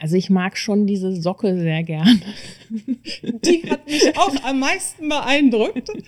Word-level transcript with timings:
Also 0.00 0.16
ich 0.16 0.30
mag 0.30 0.56
schon 0.56 0.86
diese 0.86 1.14
Socke 1.14 1.58
sehr 1.58 1.82
gern. 1.82 2.22
Die 2.70 3.70
hat 3.70 3.86
mich 3.86 4.16
auch 4.16 4.34
am 4.44 4.60
meisten 4.60 5.10
beeindruckt. 5.10 5.90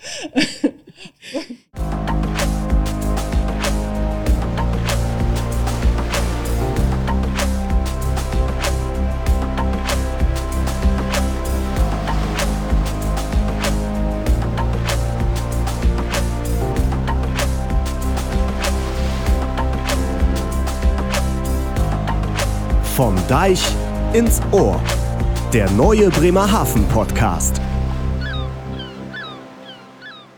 Vom 22.95 23.15
Deich 23.27 23.59
ins 24.13 24.39
Ohr. 24.51 24.79
Der 25.51 25.67
neue 25.71 26.11
Bremerhaven 26.11 26.87
Podcast. 26.89 27.59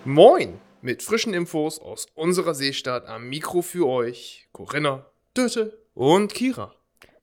Moin! 0.06 0.62
Mit 0.82 1.04
frischen 1.04 1.34
Infos 1.34 1.80
aus 1.80 2.08
unserer 2.16 2.56
Seestadt 2.56 3.08
am 3.08 3.28
Mikro 3.28 3.62
für 3.62 3.90
euch 3.90 4.48
Corinna, 4.54 5.06
Dörte 5.34 5.78
und 5.96 6.34
Kira. 6.34 6.74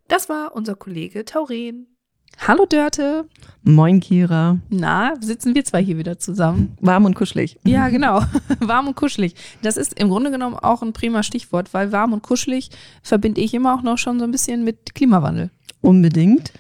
Das 0.07 0.29
war 0.29 0.55
unser 0.55 0.75
Kollege 0.75 1.25
Tauren. 1.25 1.92
Hallo 2.39 2.67
Dörte. 2.67 3.27
Moin, 3.63 4.01
Kira. 4.01 4.59
Na, 4.69 5.15
sitzen 5.21 5.55
wir 5.55 5.65
zwei 5.65 5.83
hier 5.83 5.97
wieder 5.97 6.19
zusammen? 6.19 6.77
Warm 6.81 7.05
und 7.05 7.15
kuschelig. 7.15 7.59
Ja, 7.65 7.89
genau. 7.89 8.23
warm 8.61 8.89
und 8.89 8.97
kuschelig. 8.97 9.35
Das 9.63 9.77
ist 9.77 9.93
im 9.99 10.09
Grunde 10.09 10.33
genommen 10.33 10.57
auch 10.57 10.83
ein 10.83 10.93
prima 10.93 11.23
Stichwort, 11.23 11.73
weil 11.73 11.93
warm 11.93 12.13
und 12.13 12.23
kuschelig 12.23 12.71
verbinde 13.03 13.41
ich 13.41 13.55
immer 13.55 13.75
auch 13.75 13.83
noch 13.83 13.99
schon 13.99 14.19
so 14.19 14.25
ein 14.25 14.33
bisschen 14.33 14.65
mit 14.65 14.95
Klimawandel. 14.95 15.51
Unbedingt. 15.81 16.53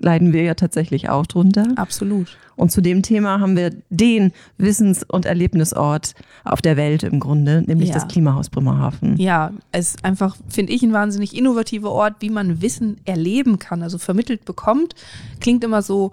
Leiden 0.00 0.32
wir 0.32 0.42
ja 0.42 0.54
tatsächlich 0.54 1.08
auch 1.08 1.26
drunter. 1.26 1.66
Absolut. 1.76 2.36
Und 2.56 2.72
zu 2.72 2.80
dem 2.80 3.02
Thema 3.02 3.38
haben 3.40 3.56
wir 3.56 3.70
den 3.90 4.32
Wissens- 4.56 5.04
und 5.04 5.26
Erlebnisort 5.26 6.14
auf 6.44 6.60
der 6.60 6.76
Welt 6.76 7.02
im 7.04 7.20
Grunde, 7.20 7.62
nämlich 7.66 7.88
Ja. 7.90 7.94
das 7.94 8.08
Klimahaus 8.08 8.50
Bremerhaven. 8.50 9.16
Ja, 9.16 9.52
es 9.72 9.90
ist 9.94 10.04
einfach, 10.04 10.36
finde 10.48 10.72
ich, 10.72 10.82
ein 10.82 10.92
wahnsinnig 10.92 11.36
innovativer 11.36 11.92
Ort, 11.92 12.16
wie 12.20 12.30
man 12.30 12.60
Wissen 12.62 12.96
erleben 13.04 13.58
kann, 13.58 13.82
also 13.82 13.98
vermittelt 13.98 14.44
bekommt. 14.44 14.94
Klingt 15.40 15.62
immer 15.64 15.82
so 15.82 16.10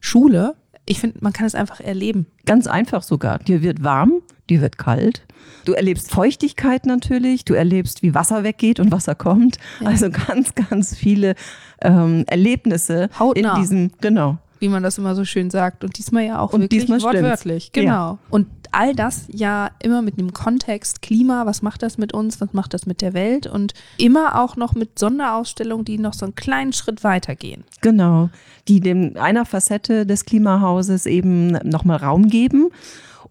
Schule. 0.00 0.54
Ich 0.86 1.00
finde, 1.00 1.18
man 1.20 1.32
kann 1.32 1.46
es 1.46 1.54
einfach 1.54 1.80
erleben. 1.80 2.26
Ganz 2.46 2.66
einfach 2.66 3.02
sogar. 3.02 3.38
Dir 3.40 3.62
wird 3.62 3.82
warm, 3.84 4.14
dir 4.50 4.60
wird 4.60 4.78
kalt. 4.78 5.22
Du 5.64 5.72
erlebst 5.72 6.10
Feuchtigkeit 6.10 6.86
natürlich, 6.86 7.44
du 7.44 7.54
erlebst, 7.54 8.02
wie 8.02 8.14
Wasser 8.14 8.42
weggeht 8.44 8.80
und 8.80 8.90
Wasser 8.90 9.14
kommt. 9.14 9.58
Also 9.84 10.10
ganz, 10.10 10.54
ganz 10.54 10.96
viele 10.96 11.34
ähm, 11.82 12.24
Erlebnisse 12.26 13.10
Hautnah. 13.18 13.54
in 13.54 13.60
diesem, 13.60 13.90
genau. 14.00 14.38
wie 14.60 14.68
man 14.68 14.82
das 14.82 14.98
immer 14.98 15.14
so 15.14 15.24
schön 15.24 15.50
sagt. 15.50 15.84
Und 15.84 15.98
diesmal 15.98 16.24
ja 16.24 16.38
auch 16.38 16.52
Und 16.52 16.62
wirklich 16.62 16.80
diesmal 16.80 17.00
stimmt's. 17.00 17.16
wortwörtlich. 17.16 17.72
Genau. 17.72 18.18
Und 18.30 18.46
all 18.72 18.94
das 18.94 19.26
ja 19.32 19.70
immer 19.82 20.02
mit 20.02 20.18
einem 20.18 20.32
Kontext 20.32 21.02
Klima, 21.02 21.46
was 21.46 21.62
macht 21.62 21.82
das 21.82 21.98
mit 21.98 22.12
uns, 22.12 22.40
was 22.40 22.52
macht 22.52 22.74
das 22.74 22.86
mit 22.86 23.00
der 23.00 23.14
Welt 23.14 23.46
und 23.46 23.74
immer 23.96 24.40
auch 24.40 24.56
noch 24.56 24.74
mit 24.74 24.98
Sonderausstellungen, 24.98 25.84
die 25.84 25.98
noch 25.98 26.14
so 26.14 26.26
einen 26.26 26.34
kleinen 26.34 26.72
Schritt 26.72 27.04
weitergehen. 27.04 27.64
Genau, 27.80 28.30
die 28.68 28.80
dem 28.80 29.16
einer 29.16 29.44
Facette 29.44 30.06
des 30.06 30.24
Klimahauses 30.24 31.06
eben 31.06 31.52
nochmal 31.68 31.98
Raum 31.98 32.28
geben. 32.28 32.68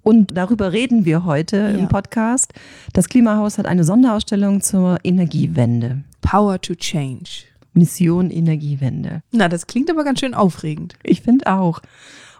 Und 0.07 0.37
darüber 0.37 0.71
reden 0.71 1.03
wir 1.03 1.25
heute 1.25 1.57
Ja. 1.57 1.67
im 1.67 1.89
Podcast. 1.89 2.53
Das 2.93 3.09
Klimahaus 3.09 3.57
hat 3.57 3.65
eine 3.65 3.83
Sonderausstellung 3.83 4.61
zur 4.61 4.99
Energiewende. 5.03 6.03
Power 6.21 6.61
to 6.61 6.75
Change. 6.75 7.43
Mission 7.73 8.31
Energiewende. 8.31 9.21
Na, 9.33 9.49
das 9.49 9.67
klingt 9.67 9.91
aber 9.91 10.05
ganz 10.05 10.21
schön 10.21 10.33
aufregend. 10.33 10.95
Ich 11.03 11.21
finde 11.23 11.47
auch. 11.47 11.81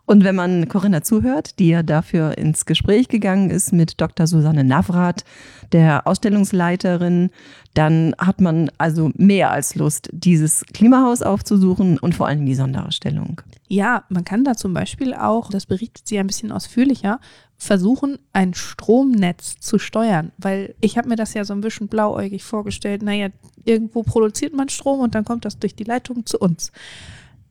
Und 0.07 0.23
wenn 0.23 0.35
man 0.35 0.69
Corinna 0.69 1.03
zuhört, 1.03 1.59
die 1.59 1.67
ja 1.67 1.83
dafür 1.83 2.37
ins 2.37 2.65
Gespräch 2.65 3.09
gegangen 3.09 3.49
ist 3.49 3.73
mit 3.73 3.99
Dr. 3.99 4.25
Susanne 4.25 4.63
Navrat, 4.63 5.25
der 5.73 6.07
Ausstellungsleiterin, 6.07 7.29
dann 7.73 8.15
hat 8.17 8.39
man 8.39 8.71
also 8.77 9.11
mehr 9.15 9.51
als 9.51 9.75
Lust, 9.75 10.09
dieses 10.13 10.65
Klimahaus 10.73 11.21
aufzusuchen 11.21 11.99
und 11.99 12.15
vor 12.15 12.27
allem 12.27 12.45
die 12.45 12.55
Sonderausstellung. 12.55 13.41
Ja, 13.67 14.05
man 14.07 14.23
kann 14.23 14.45
da 14.45 14.55
zum 14.55 14.73
Beispiel 14.73 15.13
auch, 15.13 15.49
das 15.49 15.65
berichtet 15.65 16.07
sie 16.07 16.17
ein 16.17 16.27
bisschen 16.27 16.53
ausführlicher, 16.53 17.19
versuchen, 17.57 18.17
ein 18.31 18.53
Stromnetz 18.53 19.59
zu 19.59 19.77
steuern. 19.77 20.31
Weil 20.37 20.73
ich 20.79 20.97
habe 20.97 21.09
mir 21.09 21.17
das 21.17 21.33
ja 21.33 21.43
so 21.43 21.53
ein 21.53 21.59
bisschen 21.59 21.89
blauäugig 21.89 22.45
vorgestellt. 22.45 23.01
Naja, 23.01 23.27
irgendwo 23.65 24.03
produziert 24.03 24.53
man 24.53 24.69
Strom 24.69 25.01
und 25.01 25.15
dann 25.15 25.25
kommt 25.25 25.43
das 25.43 25.59
durch 25.59 25.75
die 25.75 25.83
Leitung 25.83 26.25
zu 26.25 26.39
uns. 26.39 26.71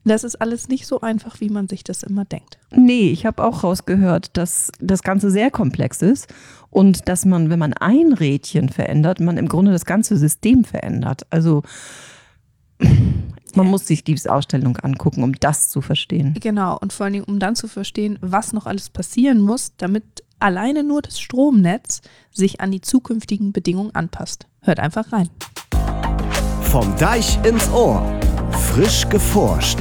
Das 0.07 0.23
ist 0.23 0.35
alles 0.35 0.69
nicht 0.69 0.87
so 0.87 1.01
einfach, 1.01 1.41
wie 1.41 1.49
man 1.49 1.67
sich 1.67 1.83
das 1.83 2.03
immer 2.03 2.25
denkt. 2.25 2.57
Nee, 2.71 3.09
ich 3.09 3.25
habe 3.25 3.43
auch 3.43 3.63
rausgehört, 3.63 4.37
dass 4.37 4.71
das 4.79 5.03
Ganze 5.03 5.31
sehr 5.31 5.51
komplex 5.51 6.01
ist 6.01 6.33
und 6.69 7.09
dass 7.09 7.25
man, 7.25 7.49
wenn 7.49 7.59
man 7.59 7.73
ein 7.73 8.13
Rädchen 8.13 8.69
verändert, 8.69 9.19
man 9.19 9.37
im 9.37 9.47
Grunde 9.47 9.71
das 9.71 9.85
ganze 9.85 10.17
System 10.17 10.63
verändert. 10.63 11.27
Also 11.29 11.63
man 13.55 13.67
muss 13.67 13.87
sich 13.87 14.03
diese 14.03 14.31
Ausstellung 14.31 14.77
angucken, 14.77 15.23
um 15.23 15.33
das 15.33 15.69
zu 15.69 15.81
verstehen. 15.81 16.35
Genau, 16.39 16.77
und 16.79 16.93
vor 16.93 17.05
allen 17.05 17.13
Dingen, 17.13 17.25
um 17.25 17.39
dann 17.39 17.55
zu 17.55 17.67
verstehen, 17.67 18.17
was 18.21 18.53
noch 18.53 18.65
alles 18.65 18.89
passieren 18.89 19.39
muss, 19.39 19.73
damit 19.77 20.23
alleine 20.39 20.83
nur 20.83 21.01
das 21.01 21.19
Stromnetz 21.19 22.01
sich 22.31 22.61
an 22.61 22.71
die 22.71 22.81
zukünftigen 22.81 23.51
Bedingungen 23.51 23.93
anpasst. 23.95 24.47
Hört 24.61 24.79
einfach 24.79 25.11
rein. 25.11 25.29
Vom 26.61 26.95
Deich 26.97 27.39
ins 27.43 27.69
Ohr. 27.69 28.05
Frisch 28.51 29.07
geforscht. 29.09 29.79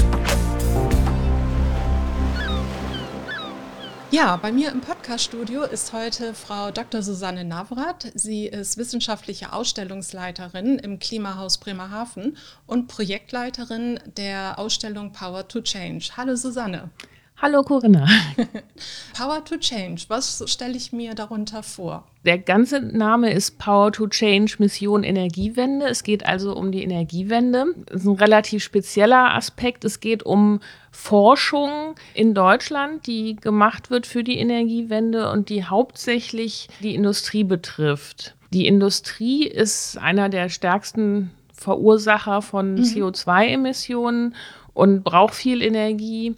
Ja, 4.13 4.37
bei 4.37 4.53
mir 4.53 4.71
im 4.71 4.81
Podcaststudio 4.83 5.65
ist 5.65 5.93
heute 5.93 6.33
Frau 6.33 6.71
Dr. 6.71 7.03
Susanne 7.03 7.45
Navrat. 7.45 8.13
Sie 8.15 8.47
ist 8.47 8.77
wissenschaftliche 8.77 9.53
Ausstellungsleiterin 9.53 10.79
im 10.79 11.01
Klimahaus 11.01 11.59
Bremerhaven 11.59 12.37
und 12.67 12.87
Projektleiterin 12.87 13.99
der 14.17 14.61
Ausstellung 14.61 15.11
Power 15.11 15.49
to 15.49 15.61
Change. 15.61 16.11
Hallo 16.17 16.37
Susanne. 16.37 16.91
Hallo 17.39 17.63
Corinna. 17.63 18.07
Power 19.15 19.45
to 19.45 19.59
Change, 19.59 20.07
was 20.09 20.43
stelle 20.47 20.75
ich 20.75 20.93
mir 20.93 21.15
darunter 21.15 21.63
vor? 21.63 22.05
Der 22.25 22.39
ganze 22.39 22.81
Name 22.81 23.31
ist 23.31 23.59
Power 23.59 23.93
to 23.93 24.07
Change 24.07 24.57
Mission 24.59 25.05
Energiewende. 25.05 25.87
Es 25.87 26.03
geht 26.03 26.25
also 26.25 26.57
um 26.57 26.73
die 26.73 26.83
Energiewende. 26.83 27.67
Das 27.87 28.01
ist 28.01 28.07
ein 28.07 28.15
relativ 28.15 28.65
spezieller 28.65 29.35
Aspekt. 29.35 29.85
Es 29.85 30.01
geht 30.01 30.23
um 30.23 30.61
Forschung 30.91 31.97
in 32.15 32.33
Deutschland, 32.33 33.07
die 33.07 33.37
gemacht 33.37 33.91
wird 33.91 34.07
für 34.07 34.25
die 34.25 34.39
Energiewende 34.39 35.31
und 35.31 35.51
die 35.51 35.65
hauptsächlich 35.65 36.69
die 36.81 36.95
Industrie 36.95 37.45
betrifft. 37.45 38.35
Die 38.55 38.67
Industrie 38.67 39.47
ist 39.47 39.99
einer 39.99 40.31
der 40.31 40.49
stärksten 40.49 41.31
Verursacher 41.53 42.41
von 42.41 42.79
CO2-Emissionen 42.79 44.35
und 44.73 45.05
braucht 45.05 45.35
viel 45.35 45.61
Energie 45.61 46.35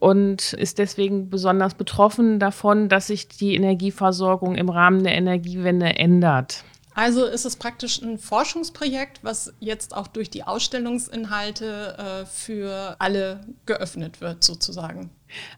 und 0.00 0.54
ist 0.54 0.78
deswegen 0.78 1.30
besonders 1.30 1.74
betroffen 1.74 2.40
davon, 2.40 2.88
dass 2.88 3.06
sich 3.06 3.28
die 3.28 3.54
Energieversorgung 3.54 4.56
im 4.56 4.68
Rahmen 4.68 5.04
der 5.04 5.14
Energiewende 5.14 5.94
ändert. 5.96 6.64
Also 6.94 7.24
ist 7.24 7.44
es 7.44 7.56
praktisch 7.56 8.02
ein 8.02 8.18
Forschungsprojekt, 8.18 9.20
was 9.22 9.54
jetzt 9.60 9.94
auch 9.94 10.08
durch 10.08 10.28
die 10.28 10.42
Ausstellungsinhalte 10.42 11.96
äh, 11.96 12.26
für 12.26 12.96
alle 12.98 13.40
geöffnet 13.64 14.20
wird, 14.20 14.42
sozusagen. 14.42 15.10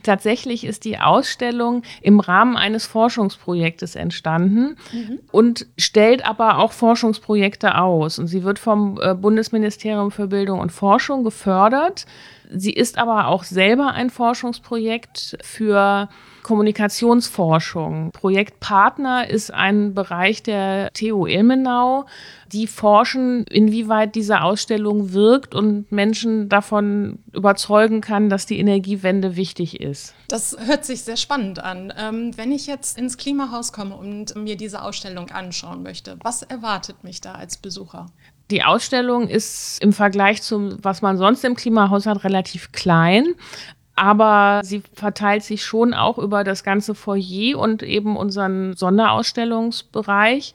Tatsächlich 0.03 0.65
ist 0.65 0.85
die 0.85 0.99
Ausstellung 0.99 1.83
im 2.03 2.21
Rahmen 2.21 2.57
eines 2.57 2.85
Forschungsprojektes 2.87 3.97
entstanden 3.97 4.77
und 5.31 5.67
stellt 5.79 6.27
aber 6.27 6.59
auch 6.59 6.73
Forschungsprojekte 6.73 7.79
aus. 7.79 8.19
Und 8.19 8.27
sie 8.27 8.45
wird 8.45 8.59
vom 8.59 9.01
äh, 9.01 9.15
Bundesministerium 9.15 10.11
für 10.11 10.27
Bildung 10.27 10.61
und 10.61 10.71
Forschung 10.71 11.25
gefördert. 11.25 12.05
Sie 12.55 12.73
ist 12.73 12.99
aber 12.99 13.29
auch 13.29 13.45
selber 13.45 13.93
ein 13.93 14.11
Forschungsprojekt 14.11 15.39
für 15.43 16.09
Kommunikationsforschung. 16.43 18.11
Projektpartner 18.13 19.29
ist 19.31 19.53
ein 19.53 19.95
Bereich 19.95 20.43
der 20.43 20.93
TU 20.93 21.27
Ilmenau. 21.27 22.07
Die 22.49 22.67
forschen, 22.67 23.45
inwieweit 23.45 24.15
diese 24.15 24.43
Ausstellung 24.43 25.13
wirkt 25.13 25.55
und 25.55 25.91
Menschen 25.91 26.49
davon 26.49 27.21
überzeugen 27.33 28.01
kann, 28.03 28.29
dass 28.29 28.45
die 28.45 28.59
Energiewende 28.59 29.37
wichtig 29.37 29.81
ist. 29.81 30.15
Das 30.29 30.57
hört 30.67 30.85
sich 30.85 31.03
sehr 31.03 31.17
spannend 31.17 31.61
an. 31.61 31.93
Ähm, 31.97 32.37
wenn 32.37 32.53
ich 32.53 32.67
jetzt 32.67 32.99
ins 32.99 33.17
Klimahaus 33.17 33.73
komme 33.73 33.97
und 33.97 34.35
mir 34.37 34.57
diese 34.57 34.83
Ausstellung 34.83 35.31
anschauen 35.31 35.83
möchte, 35.83 36.19
was 36.23 36.43
erwartet 36.43 37.05
mich 37.05 37.21
da 37.21 37.33
als 37.33 37.57
Besucher? 37.57 38.07
Die 38.51 38.65
Ausstellung 38.65 39.29
ist 39.29 39.83
im 39.83 39.93
Vergleich 39.93 40.43
zum, 40.43 40.77
was 40.83 41.03
man 41.03 41.17
sonst 41.17 41.45
im 41.45 41.57
Klimahaus 41.57 42.07
hat, 42.07 42.25
relativ 42.25 42.73
klein. 42.73 43.35
Aber 43.95 44.61
sie 44.65 44.83
verteilt 44.95 45.45
sich 45.45 45.65
schon 45.65 45.95
auch 45.95 46.19
über 46.19 46.45
das 46.45 46.65
ganze 46.65 46.95
Foyer 46.95 47.59
und 47.59 47.83
eben 47.83 48.17
unseren 48.17 48.75
Sonderausstellungsbereich. 48.75 50.55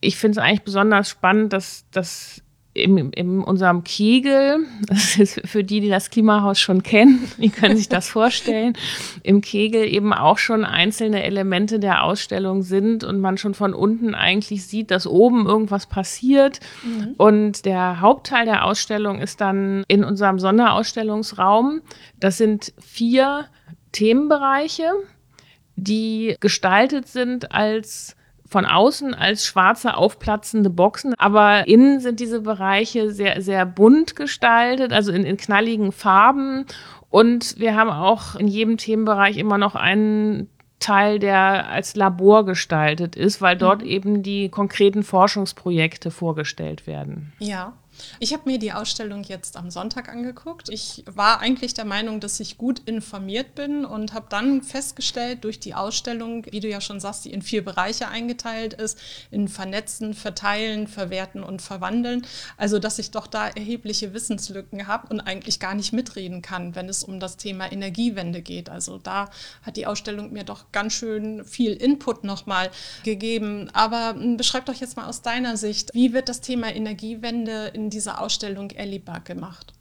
Ich 0.00 0.16
finde 0.16 0.38
es 0.40 0.44
eigentlich 0.44 0.62
besonders 0.62 1.08
spannend, 1.08 1.52
dass, 1.52 1.84
dass 1.90 2.42
in, 2.74 3.12
in 3.12 3.40
unserem 3.40 3.84
Kegel, 3.84 4.66
das 4.86 5.16
ist 5.16 5.40
für 5.44 5.62
die, 5.64 5.80
die 5.80 5.88
das 5.88 6.10
Klimahaus 6.10 6.58
schon 6.58 6.82
kennen, 6.82 7.30
die 7.38 7.50
können 7.50 7.76
sich 7.76 7.88
das 7.88 8.08
vorstellen, 8.08 8.74
im 9.22 9.40
Kegel 9.40 9.84
eben 9.84 10.12
auch 10.12 10.38
schon 10.38 10.64
einzelne 10.64 11.22
Elemente 11.22 11.78
der 11.78 12.02
Ausstellung 12.02 12.62
sind 12.62 13.04
und 13.04 13.20
man 13.20 13.36
schon 13.38 13.54
von 13.54 13.74
unten 13.74 14.14
eigentlich 14.14 14.66
sieht, 14.66 14.90
dass 14.90 15.06
oben 15.06 15.46
irgendwas 15.46 15.86
passiert. 15.86 16.60
Mhm. 16.82 17.14
Und 17.18 17.64
der 17.64 18.00
Hauptteil 18.00 18.46
der 18.46 18.64
Ausstellung 18.64 19.20
ist 19.20 19.40
dann 19.40 19.84
in 19.88 20.04
unserem 20.04 20.38
Sonderausstellungsraum. 20.38 21.82
Das 22.18 22.38
sind 22.38 22.72
vier 22.78 23.46
Themenbereiche, 23.92 24.90
die 25.76 26.36
gestaltet 26.40 27.06
sind 27.08 27.52
als 27.52 28.16
von 28.52 28.66
außen 28.66 29.14
als 29.14 29.46
schwarze 29.46 29.96
aufplatzende 29.96 30.70
Boxen, 30.70 31.14
aber 31.18 31.66
innen 31.66 32.00
sind 32.00 32.20
diese 32.20 32.42
Bereiche 32.42 33.10
sehr, 33.10 33.40
sehr 33.40 33.66
bunt 33.66 34.14
gestaltet, 34.14 34.92
also 34.92 35.10
in, 35.10 35.24
in 35.24 35.36
knalligen 35.36 35.90
Farben. 35.90 36.66
Und 37.10 37.58
wir 37.58 37.74
haben 37.74 37.90
auch 37.90 38.36
in 38.36 38.46
jedem 38.46 38.76
Themenbereich 38.76 39.38
immer 39.38 39.58
noch 39.58 39.74
einen 39.74 40.48
Teil, 40.78 41.18
der 41.18 41.68
als 41.68 41.96
Labor 41.96 42.44
gestaltet 42.44 43.16
ist, 43.16 43.40
weil 43.40 43.56
dort 43.56 43.82
mhm. 43.82 43.88
eben 43.88 44.22
die 44.22 44.48
konkreten 44.48 45.02
Forschungsprojekte 45.02 46.10
vorgestellt 46.10 46.86
werden. 46.86 47.32
Ja. 47.38 47.72
Ich 48.20 48.32
habe 48.32 48.42
mir 48.46 48.58
die 48.58 48.72
Ausstellung 48.72 49.24
jetzt 49.24 49.56
am 49.56 49.70
Sonntag 49.70 50.08
angeguckt. 50.08 50.68
Ich 50.68 51.04
war 51.06 51.40
eigentlich 51.40 51.74
der 51.74 51.84
Meinung, 51.84 52.20
dass 52.20 52.40
ich 52.40 52.58
gut 52.58 52.80
informiert 52.80 53.54
bin 53.54 53.84
und 53.84 54.14
habe 54.14 54.26
dann 54.28 54.62
festgestellt, 54.62 55.44
durch 55.44 55.60
die 55.60 55.74
Ausstellung, 55.74 56.46
wie 56.50 56.60
du 56.60 56.68
ja 56.68 56.80
schon 56.80 57.00
sagst, 57.00 57.24
die 57.24 57.32
in 57.32 57.42
vier 57.42 57.64
Bereiche 57.64 58.08
eingeteilt 58.08 58.74
ist, 58.74 58.98
in 59.30 59.48
Vernetzen, 59.48 60.14
Verteilen, 60.14 60.86
Verwerten 60.86 61.42
und 61.42 61.62
Verwandeln, 61.62 62.26
also 62.56 62.78
dass 62.78 62.98
ich 62.98 63.10
doch 63.10 63.26
da 63.26 63.48
erhebliche 63.48 64.14
Wissenslücken 64.14 64.86
habe 64.86 65.08
und 65.08 65.20
eigentlich 65.20 65.60
gar 65.60 65.74
nicht 65.74 65.92
mitreden 65.92 66.42
kann, 66.42 66.74
wenn 66.74 66.88
es 66.88 67.02
um 67.04 67.20
das 67.20 67.36
Thema 67.36 67.70
Energiewende 67.70 68.42
geht. 68.42 68.68
Also 68.68 68.98
da 68.98 69.30
hat 69.62 69.76
die 69.76 69.86
Ausstellung 69.86 70.32
mir 70.32 70.44
doch 70.44 70.72
ganz 70.72 70.92
schön 70.92 71.44
viel 71.44 71.72
Input 71.72 72.24
nochmal 72.24 72.70
gegeben. 73.04 73.70
Aber 73.72 74.14
hm, 74.14 74.36
beschreib 74.36 74.66
doch 74.66 74.74
jetzt 74.74 74.96
mal 74.96 75.06
aus 75.06 75.22
deiner 75.22 75.56
Sicht, 75.56 75.90
wie 75.94 76.12
wird 76.12 76.28
das 76.28 76.40
Thema 76.40 76.74
Energiewende 76.74 77.70
in 77.74 77.90
dieser 77.92 78.20
Ausstellung 78.20 78.70
erlebbar 78.70 79.20
gemacht? 79.20 79.72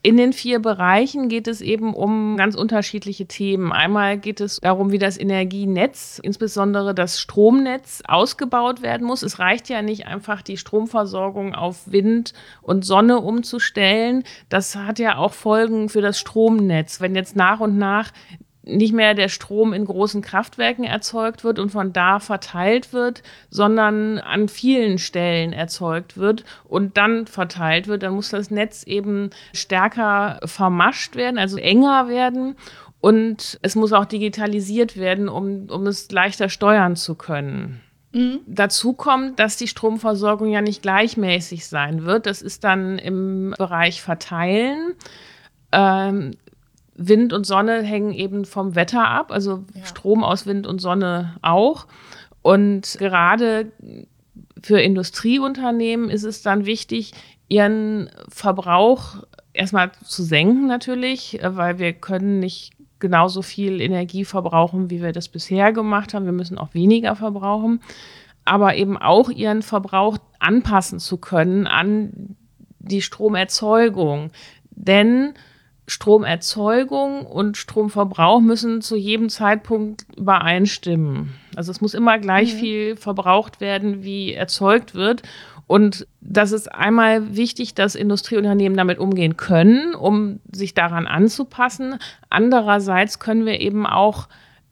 In 0.00 0.16
den 0.16 0.32
vier 0.32 0.60
Bereichen 0.60 1.28
geht 1.28 1.48
es 1.48 1.60
eben 1.60 1.92
um 1.92 2.36
ganz 2.36 2.54
unterschiedliche 2.54 3.26
Themen. 3.26 3.72
Einmal 3.72 4.16
geht 4.16 4.40
es 4.40 4.60
darum, 4.60 4.92
wie 4.92 4.98
das 4.98 5.18
Energienetz, 5.18 6.20
insbesondere 6.22 6.94
das 6.94 7.20
Stromnetz, 7.20 8.02
ausgebaut 8.06 8.80
werden 8.80 9.04
muss. 9.04 9.24
Es 9.24 9.40
reicht 9.40 9.68
ja 9.68 9.82
nicht 9.82 10.06
einfach, 10.06 10.40
die 10.42 10.56
Stromversorgung 10.56 11.56
auf 11.56 11.90
Wind 11.90 12.32
und 12.62 12.84
Sonne 12.84 13.18
umzustellen. 13.18 14.22
Das 14.48 14.76
hat 14.76 15.00
ja 15.00 15.16
auch 15.18 15.32
Folgen 15.32 15.88
für 15.88 16.00
das 16.00 16.20
Stromnetz. 16.20 17.00
Wenn 17.00 17.16
jetzt 17.16 17.34
nach 17.34 17.58
und 17.58 17.76
nach 17.76 18.12
nicht 18.68 18.92
mehr 18.92 19.14
der 19.14 19.28
Strom 19.28 19.72
in 19.72 19.84
großen 19.84 20.22
Kraftwerken 20.22 20.84
erzeugt 20.84 21.44
wird 21.44 21.58
und 21.58 21.70
von 21.70 21.92
da 21.92 22.20
verteilt 22.20 22.92
wird, 22.92 23.22
sondern 23.50 24.18
an 24.18 24.48
vielen 24.48 24.98
Stellen 24.98 25.52
erzeugt 25.52 26.16
wird 26.16 26.44
und 26.64 26.96
dann 26.96 27.26
verteilt 27.26 27.88
wird, 27.88 28.02
dann 28.02 28.14
muss 28.14 28.30
das 28.30 28.50
Netz 28.50 28.82
eben 28.84 29.30
stärker 29.52 30.40
vermascht 30.44 31.16
werden, 31.16 31.38
also 31.38 31.56
enger 31.56 32.08
werden. 32.08 32.56
Und 33.00 33.58
es 33.62 33.76
muss 33.76 33.92
auch 33.92 34.04
digitalisiert 34.04 34.96
werden, 34.96 35.28
um, 35.28 35.68
um 35.70 35.86
es 35.86 36.10
leichter 36.10 36.48
steuern 36.48 36.96
zu 36.96 37.14
können. 37.14 37.80
Mhm. 38.12 38.40
Dazu 38.46 38.92
kommt, 38.92 39.38
dass 39.38 39.56
die 39.56 39.68
Stromversorgung 39.68 40.50
ja 40.50 40.62
nicht 40.62 40.82
gleichmäßig 40.82 41.66
sein 41.66 42.04
wird. 42.04 42.26
Das 42.26 42.42
ist 42.42 42.64
dann 42.64 42.98
im 42.98 43.54
Bereich 43.56 44.02
Verteilen. 44.02 44.94
Ähm, 45.72 46.32
Wind 46.98 47.32
und 47.32 47.46
Sonne 47.46 47.82
hängen 47.82 48.12
eben 48.12 48.44
vom 48.44 48.74
Wetter 48.74 49.08
ab, 49.08 49.30
also 49.30 49.64
ja. 49.74 49.86
Strom 49.86 50.24
aus 50.24 50.46
Wind 50.46 50.66
und 50.66 50.80
Sonne 50.80 51.36
auch. 51.42 51.86
Und 52.42 52.96
gerade 52.98 53.72
für 54.62 54.80
Industrieunternehmen 54.80 56.10
ist 56.10 56.24
es 56.24 56.42
dann 56.42 56.66
wichtig, 56.66 57.12
ihren 57.48 58.10
Verbrauch 58.28 59.22
erstmal 59.52 59.92
zu 60.04 60.22
senken 60.22 60.66
natürlich, 60.66 61.38
weil 61.42 61.78
wir 61.78 61.92
können 61.92 62.40
nicht 62.40 62.72
genauso 62.98 63.42
viel 63.42 63.80
Energie 63.80 64.24
verbrauchen, 64.24 64.90
wie 64.90 65.00
wir 65.00 65.12
das 65.12 65.28
bisher 65.28 65.72
gemacht 65.72 66.14
haben. 66.14 66.24
Wir 66.24 66.32
müssen 66.32 66.58
auch 66.58 66.74
weniger 66.74 67.14
verbrauchen, 67.14 67.80
aber 68.44 68.74
eben 68.74 68.96
auch 68.96 69.30
ihren 69.30 69.62
Verbrauch 69.62 70.18
anpassen 70.40 70.98
zu 70.98 71.16
können 71.18 71.68
an 71.68 72.36
die 72.80 73.02
Stromerzeugung. 73.02 74.30
Denn 74.70 75.34
Stromerzeugung 75.88 77.24
und 77.24 77.56
Stromverbrauch 77.56 78.40
müssen 78.40 78.82
zu 78.82 78.94
jedem 78.94 79.30
Zeitpunkt 79.30 80.04
übereinstimmen. 80.16 81.32
Also 81.56 81.72
es 81.72 81.80
muss 81.80 81.94
immer 81.94 82.18
gleich 82.18 82.54
mhm. 82.54 82.58
viel 82.58 82.96
verbraucht 82.96 83.60
werden, 83.60 84.04
wie 84.04 84.34
erzeugt 84.34 84.94
wird. 84.94 85.22
Und 85.66 86.06
das 86.20 86.52
ist 86.52 86.72
einmal 86.72 87.36
wichtig, 87.36 87.74
dass 87.74 87.94
Industrieunternehmen 87.94 88.76
damit 88.76 88.98
umgehen 88.98 89.36
können, 89.36 89.94
um 89.94 90.40
sich 90.52 90.74
daran 90.74 91.06
anzupassen. 91.06 91.98
Andererseits 92.30 93.18
können 93.18 93.46
wir 93.46 93.60
eben 93.60 93.86
auch, 93.86 94.28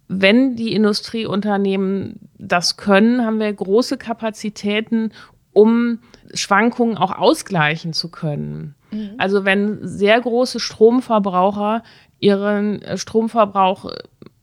wenn 0.09 0.55
die 0.55 0.73
Industrieunternehmen 0.73 2.21
das 2.39 2.77
können, 2.77 3.25
haben 3.25 3.41
wir 3.41 3.53
große 3.53 3.97
Kapazitäten, 3.97 5.13
um 5.53 6.01
Schwankungen 6.35 6.97
auch 6.97 7.17
ausgleichen 7.17 7.93
zu 7.93 8.11
können. 8.11 8.75
Mhm. 8.97 9.11
Also 9.19 9.45
wenn 9.45 9.79
sehr 9.83 10.21
große 10.21 10.61
Stromverbraucher 10.61 11.83
ihren 12.21 12.83
äh, 12.83 12.97
Stromverbrauch 12.97 13.87
äh, 13.87 13.99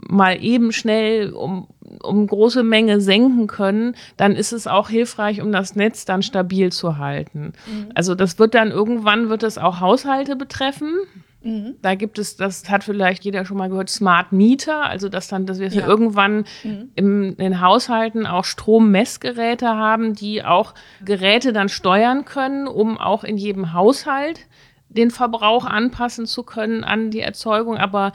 mal 0.08 0.44
eben 0.44 0.72
schnell 0.72 1.32
um, 1.32 1.68
um 2.02 2.28
große 2.28 2.64
Menge 2.64 3.02
senken 3.02 3.48
können, 3.48 3.96
dann 4.18 4.36
ist 4.36 4.52
es 4.52 4.68
auch 4.68 4.90
hilfreich, 4.90 5.42
um 5.42 5.52
das 5.52 5.76
Netz 5.76 6.06
dann 6.06 6.22
stabil 6.22 6.72
zu 6.72 6.98
halten. 6.98 7.54
Mhm. 7.66 7.90
Also 7.96 8.16
das 8.16 8.38
wird 8.40 8.54
dann 8.54 8.72
irgendwann 8.72 9.30
wird 9.30 9.44
es 9.44 9.58
auch 9.58 9.80
Haushalte 9.80 10.36
betreffen. 10.36 10.92
Mhm. 11.44 11.76
Da 11.82 11.96
gibt 11.96 12.20
es, 12.20 12.38
das 12.38 12.70
hat 12.70 12.84
vielleicht 12.84 13.26
jeder 13.26 13.46
schon 13.46 13.58
mal 13.58 13.70
gehört, 13.70 13.90
Smart 13.90 14.32
Meter, 14.32 14.84
also 14.84 15.10
dass 15.10 15.28
dann, 15.28 15.46
dass 15.46 15.60
wir 15.60 15.68
ja. 15.68 15.86
irgendwann 15.86 16.46
mhm. 16.64 16.90
im, 16.96 17.24
in 17.32 17.38
den 17.38 17.62
Haushalten 17.62 18.26
auch 18.26 18.46
Strommessgeräte 18.46 19.68
haben, 19.68 20.14
die 20.14 20.44
auch 20.44 20.74
Geräte 21.04 21.52
dann 21.52 21.68
steuern 21.68 22.24
können, 22.24 22.68
um 22.68 22.98
auch 22.98 23.24
in 23.24 23.38
jedem 23.38 23.74
Haushalt 23.74 24.48
den 24.88 25.12
Verbrauch 25.12 25.66
anpassen 25.66 26.26
zu 26.26 26.44
können 26.44 26.84
an 26.84 27.12
die 27.12 27.22
Erzeugung. 27.22 27.78
Aber 27.78 28.14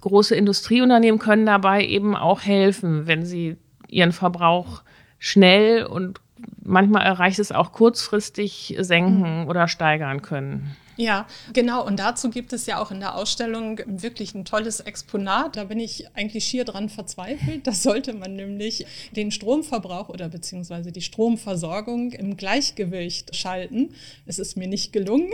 große 0.00 0.36
Industrieunternehmen 0.36 1.18
können 1.18 1.46
dabei 1.46 1.84
eben 1.84 2.14
auch 2.14 2.42
helfen, 2.42 3.08
wenn 3.08 3.24
sie 3.24 3.56
ihren 3.88 4.12
Verbrauch 4.12 4.82
schnell 5.18 5.84
und 5.84 6.20
manchmal 6.62 7.04
erreicht 7.04 7.40
es 7.40 7.50
auch 7.50 7.72
kurzfristig 7.72 8.76
senken 8.78 9.42
mhm. 9.42 9.48
oder 9.48 9.66
steigern 9.66 10.22
können. 10.22 10.76
Ja, 11.00 11.26
genau. 11.54 11.86
Und 11.86 11.98
dazu 11.98 12.28
gibt 12.28 12.52
es 12.52 12.66
ja 12.66 12.78
auch 12.78 12.90
in 12.90 13.00
der 13.00 13.14
Ausstellung 13.14 13.80
wirklich 13.86 14.34
ein 14.34 14.44
tolles 14.44 14.80
Exponat. 14.80 15.56
Da 15.56 15.64
bin 15.64 15.80
ich 15.80 16.06
eigentlich 16.14 16.44
schier 16.44 16.66
dran 16.66 16.90
verzweifelt. 16.90 17.66
Da 17.66 17.72
sollte 17.72 18.12
man 18.12 18.36
nämlich 18.36 18.84
den 19.16 19.30
Stromverbrauch 19.30 20.10
oder 20.10 20.28
beziehungsweise 20.28 20.92
die 20.92 21.00
Stromversorgung 21.00 22.12
im 22.12 22.36
Gleichgewicht 22.36 23.34
schalten. 23.34 23.94
Es 24.26 24.38
ist 24.38 24.58
mir 24.58 24.68
nicht 24.68 24.92
gelungen. 24.92 25.30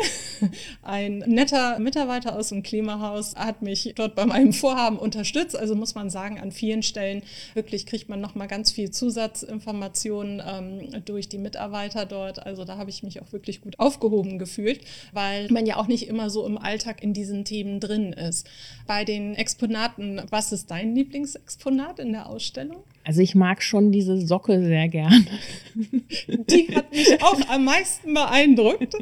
Ein 0.82 1.18
netter 1.26 1.80
Mitarbeiter 1.80 2.37
aus 2.37 2.50
dem 2.50 2.62
Klimahaus 2.62 3.35
hat 3.35 3.62
mich 3.62 3.92
dort 3.96 4.14
bei 4.14 4.25
meinem 4.25 4.52
Vorhaben 4.52 5.00
unterstützt. 5.00 5.56
Also 5.56 5.75
muss 5.75 5.96
man 5.96 6.11
sagen, 6.11 6.38
an 6.38 6.52
vielen 6.52 6.85
Stellen 6.85 7.25
wirklich 7.54 7.87
kriegt 7.87 8.08
man 8.08 8.20
noch 8.20 8.37
mal 8.37 8.46
ganz 8.46 8.70
viel 8.70 8.92
Zusatzinformationen 8.92 10.40
ähm, 10.46 11.04
durch 11.04 11.28
die 11.28 11.38
Mitarbeiter 11.38 12.06
dort. 12.06 12.46
Also 12.46 12.64
da 12.64 12.78
habe 12.78 12.90
ich 12.90 13.02
mich 13.02 13.20
auch 13.20 13.32
wirklich 13.32 13.62
gut 13.62 13.80
aufgehoben 13.80 14.38
gefühlt, 14.38 14.82
weil 15.12 15.56
man 15.57 15.67
ja 15.67 15.77
auch 15.79 15.89
nicht 15.89 16.07
immer 16.07 16.29
so 16.29 16.47
im 16.47 16.59
Alltag 16.59 17.03
in 17.03 17.15
diesen 17.15 17.45
Themen 17.45 17.81
drin 17.81 18.13
ist. 18.13 18.47
Bei 18.87 19.05
den 19.05 19.35
Exponaten, 19.35 20.21
was 20.31 20.53
ist 20.53 20.71
dein 20.71 20.95
Lieblingsexponat 20.95 21.99
in 21.99 22.13
der 22.13 22.29
Ausstellung? 22.29 22.85
Also 23.05 23.23
ich 23.23 23.35
mag 23.35 23.63
schon 23.63 23.91
diese 23.91 24.21
Socke 24.21 24.63
sehr 24.63 24.89
gern. 24.89 25.27
Die 26.29 26.75
hat 26.75 26.93
mich 26.93 27.23
auch 27.23 27.41
am 27.49 27.65
meisten 27.65 28.13
beeindruckt. 28.13 28.95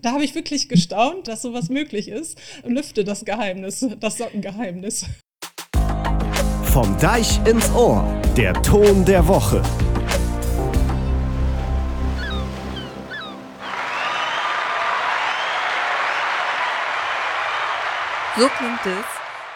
Da 0.00 0.12
habe 0.12 0.24
ich 0.24 0.34
wirklich 0.34 0.68
gestaunt, 0.68 1.28
dass 1.28 1.42
sowas 1.42 1.68
möglich 1.68 2.08
ist. 2.08 2.38
Lüfte 2.64 3.04
das 3.04 3.24
Geheimnis, 3.24 3.86
das 4.00 4.18
Sockengeheimnis. 4.18 5.04
Vom 6.64 6.98
Deich 6.98 7.38
ins 7.46 7.70
Ohr, 7.72 8.22
der 8.36 8.54
Ton 8.62 9.04
der 9.04 9.28
Woche. 9.28 9.62
So 18.42 18.48
klingt 18.48 18.84
es, 18.86 19.04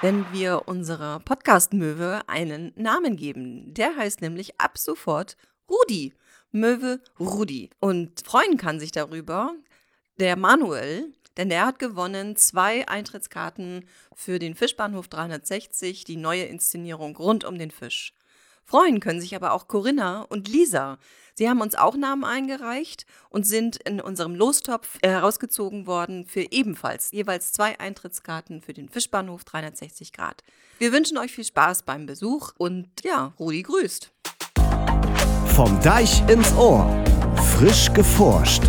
wenn 0.00 0.32
wir 0.32 0.68
unserer 0.68 1.18
Podcast-Möwe 1.18 2.20
einen 2.28 2.72
Namen 2.76 3.16
geben. 3.16 3.74
Der 3.74 3.96
heißt 3.96 4.20
nämlich 4.20 4.60
ab 4.60 4.78
sofort 4.78 5.36
Rudi. 5.68 6.14
Möwe 6.52 7.00
Rudi. 7.18 7.70
Und 7.80 8.20
freuen 8.24 8.56
kann 8.58 8.78
sich 8.78 8.92
darüber 8.92 9.56
der 10.20 10.36
Manuel, 10.36 11.12
denn 11.36 11.48
der 11.48 11.66
hat 11.66 11.80
gewonnen 11.80 12.36
zwei 12.36 12.86
Eintrittskarten 12.86 13.88
für 14.14 14.38
den 14.38 14.54
Fischbahnhof 14.54 15.08
360, 15.08 16.04
die 16.04 16.16
neue 16.16 16.44
Inszenierung 16.44 17.16
rund 17.16 17.42
um 17.42 17.58
den 17.58 17.72
Fisch. 17.72 18.14
Freuen 18.66 18.98
können 18.98 19.20
sich 19.20 19.36
aber 19.36 19.52
auch 19.52 19.68
Corinna 19.68 20.22
und 20.22 20.48
Lisa. 20.48 20.98
Sie 21.34 21.48
haben 21.48 21.60
uns 21.60 21.76
auch 21.76 21.96
Namen 21.96 22.24
eingereicht 22.24 23.06
und 23.30 23.46
sind 23.46 23.76
in 23.76 24.00
unserem 24.00 24.34
Lostopf 24.34 24.98
herausgezogen 25.02 25.86
worden 25.86 26.26
für 26.26 26.50
ebenfalls 26.50 27.12
jeweils 27.12 27.52
zwei 27.52 27.78
Eintrittskarten 27.78 28.60
für 28.60 28.72
den 28.72 28.88
Fischbahnhof 28.88 29.44
360 29.44 30.12
Grad. 30.12 30.42
Wir 30.78 30.92
wünschen 30.92 31.16
euch 31.16 31.32
viel 31.32 31.44
Spaß 31.44 31.84
beim 31.84 32.06
Besuch 32.06 32.52
und 32.58 32.88
ja, 33.04 33.34
Rudi 33.38 33.62
grüßt. 33.62 34.10
Vom 35.54 35.80
Deich 35.80 36.28
ins 36.28 36.52
Ohr. 36.54 36.90
Frisch 37.56 37.92
geforscht. 37.92 38.64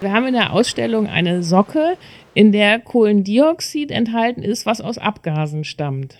Wir 0.00 0.12
haben 0.12 0.26
in 0.26 0.34
der 0.34 0.52
Ausstellung 0.52 1.06
eine 1.06 1.42
Socke, 1.42 1.96
in 2.34 2.52
der 2.52 2.80
Kohlendioxid 2.80 3.90
enthalten 3.90 4.42
ist, 4.42 4.66
was 4.66 4.82
aus 4.82 4.98
Abgasen 4.98 5.64
stammt. 5.64 6.18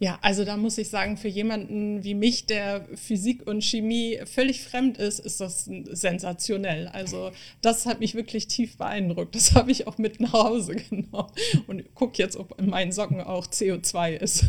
Ja, 0.00 0.18
also 0.22 0.44
da 0.44 0.56
muss 0.56 0.76
ich 0.78 0.88
sagen, 0.88 1.16
für 1.16 1.28
jemanden 1.28 2.02
wie 2.02 2.14
mich, 2.14 2.46
der 2.46 2.86
Physik 2.94 3.46
und 3.46 3.62
Chemie 3.62 4.18
völlig 4.24 4.62
fremd 4.62 4.98
ist, 4.98 5.18
ist 5.18 5.40
das 5.40 5.64
sensationell. 5.64 6.88
Also 6.88 7.30
das 7.60 7.86
hat 7.86 8.00
mich 8.00 8.14
wirklich 8.14 8.48
tief 8.48 8.76
beeindruckt. 8.76 9.34
Das 9.34 9.54
habe 9.54 9.70
ich 9.70 9.86
auch 9.86 9.98
mit 9.98 10.20
nach 10.20 10.32
Hause 10.32 10.74
genommen 10.90 11.30
und 11.66 11.94
gucke 11.94 12.20
jetzt, 12.22 12.36
ob 12.36 12.58
in 12.58 12.70
meinen 12.70 12.92
Socken 12.92 13.20
auch 13.20 13.46
CO2 13.46 14.16
ist. 14.16 14.46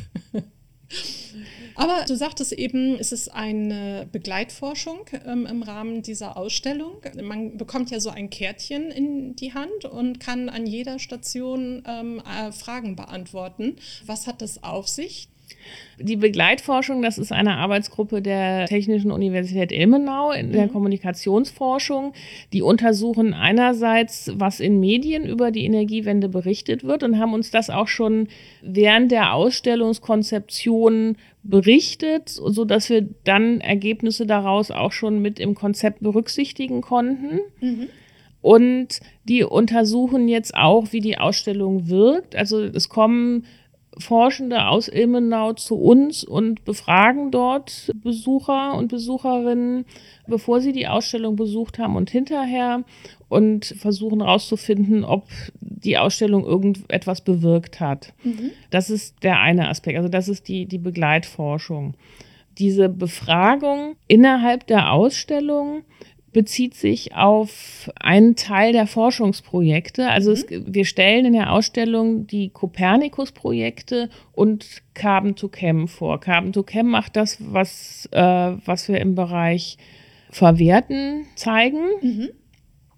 Aber 1.75 2.05
du 2.07 2.15
sagtest 2.15 2.53
eben, 2.53 2.95
es 2.95 3.11
ist 3.11 3.29
eine 3.29 4.07
Begleitforschung 4.11 5.05
ähm, 5.25 5.45
im 5.45 5.63
Rahmen 5.63 6.01
dieser 6.01 6.37
Ausstellung. 6.37 7.01
Man 7.21 7.57
bekommt 7.57 7.91
ja 7.91 7.99
so 7.99 8.09
ein 8.09 8.29
Kärtchen 8.29 8.91
in 8.91 9.35
die 9.35 9.53
Hand 9.53 9.85
und 9.85 10.19
kann 10.19 10.49
an 10.49 10.65
jeder 10.65 10.99
Station 10.99 11.83
ähm, 11.85 12.21
äh, 12.21 12.51
Fragen 12.51 12.95
beantworten. 12.95 13.75
Was 14.05 14.27
hat 14.27 14.41
das 14.41 14.63
auf 14.63 14.87
sich? 14.87 15.29
Die 15.99 16.17
Begleitforschung, 16.17 17.01
das 17.01 17.17
ist 17.17 17.31
eine 17.31 17.55
Arbeitsgruppe 17.57 18.21
der 18.21 18.65
Technischen 18.65 19.11
Universität 19.11 19.71
Ilmenau 19.71 20.31
in 20.31 20.51
der 20.51 20.67
mhm. 20.67 20.73
Kommunikationsforschung. 20.73 22.13
Die 22.51 22.61
untersuchen 22.61 23.33
einerseits, 23.33 24.31
was 24.35 24.59
in 24.59 24.79
Medien 24.79 25.25
über 25.25 25.51
die 25.51 25.65
Energiewende 25.65 26.27
berichtet 26.27 26.83
wird 26.83 27.03
und 27.03 27.17
haben 27.17 27.33
uns 27.33 27.49
das 27.49 27.69
auch 27.69 27.87
schon 27.87 28.27
während 28.61 29.11
der 29.11 29.33
Ausstellungskonzeption 29.33 31.15
berichtet, 31.43 32.27
so 32.29 32.65
dass 32.65 32.89
wir 32.89 33.07
dann 33.23 33.61
Ergebnisse 33.61 34.25
daraus 34.25 34.71
auch 34.71 34.91
schon 34.91 35.21
mit 35.21 35.39
im 35.39 35.55
Konzept 35.55 36.01
berücksichtigen 36.01 36.81
konnten. 36.81 37.39
Mhm. 37.61 37.87
Und 38.41 38.99
die 39.23 39.43
untersuchen 39.43 40.27
jetzt 40.27 40.55
auch, 40.55 40.91
wie 40.91 40.99
die 40.99 41.17
Ausstellung 41.17 41.89
wirkt. 41.89 42.35
Also 42.35 42.61
es 42.61 42.89
kommen 42.89 43.45
Forschende 43.97 44.67
aus 44.67 44.87
Ilmenau 44.87 45.53
zu 45.53 45.75
uns 45.75 46.23
und 46.23 46.65
befragen 46.65 47.31
dort 47.31 47.91
Besucher 47.95 48.75
und 48.75 48.89
Besucherinnen, 48.89 49.85
bevor 50.27 50.61
sie 50.61 50.73
die 50.73 50.87
Ausstellung 50.87 51.35
besucht 51.35 51.79
haben 51.79 51.95
und 51.95 52.09
hinterher 52.09 52.83
und 53.29 53.65
versuchen 53.65 54.21
herauszufinden, 54.21 55.03
ob 55.03 55.27
die 55.59 55.97
Ausstellung 55.97 56.45
irgendetwas 56.45 57.21
bewirkt 57.21 57.79
hat. 57.79 58.13
Mhm. 58.23 58.51
Das 58.69 58.89
ist 58.89 59.23
der 59.23 59.39
eine 59.39 59.69
Aspekt, 59.69 59.97
also 59.97 60.09
das 60.09 60.27
ist 60.27 60.47
die, 60.47 60.65
die 60.65 60.77
Begleitforschung. 60.77 61.95
Diese 62.57 62.87
Befragung 62.87 63.95
innerhalb 64.07 64.67
der 64.67 64.93
Ausstellung 64.93 65.83
bezieht 66.35 66.73
sich 66.73 67.15
auf 67.15 67.89
einen 67.97 68.35
Teil 68.35 68.73
der 68.73 68.87
Forschungsprojekte. 68.87 70.09
Also 70.09 70.31
mhm. 70.31 70.35
es, 70.35 70.45
wir 70.49 70.83
stellen 70.83 71.23
in 71.23 71.31
der 71.31 71.53
Ausstellung 71.53 72.27
die 72.27 72.49
Copernicus-Projekte 72.49 74.09
und 74.33 74.81
Carbon 74.93 75.37
to 75.37 75.47
Chem 75.47 75.87
vor. 75.87 76.19
Carbon 76.19 76.51
to 76.51 76.63
Chem 76.63 76.87
macht 76.87 77.15
das, 77.15 77.37
was, 77.39 78.09
äh, 78.11 78.19
was 78.19 78.89
wir 78.89 78.99
im 78.99 79.15
Bereich 79.15 79.77
Verwerten 80.29 81.25
zeigen. 81.35 81.79
Mhm. 82.01 82.29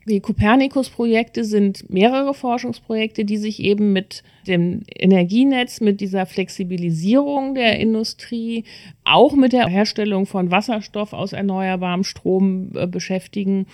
Die 0.08 0.22
Copernicus-Projekte 0.22 1.44
sind 1.44 1.90
mehrere 1.90 2.34
Forschungsprojekte, 2.34 3.26
die 3.26 3.36
sich 3.36 3.60
eben 3.62 3.92
mit 3.92 4.24
dem 4.48 4.84
Energienetz, 4.98 5.82
mit 5.82 6.00
dieser 6.00 6.26
Flexibilisierung 6.26 7.56
der 7.56 7.78
Industrie, 7.78 8.64
auch 9.04 9.36
mit 9.36 9.52
der 9.52 9.68
Herstellung 9.68 10.26
von 10.26 10.50
Wasserstoff 10.50 11.12
aus 11.12 11.34
erneuerbarem 11.34 12.06
Strom 12.06 12.72
äh, 12.74 12.88
beschäftigen. 12.88 13.66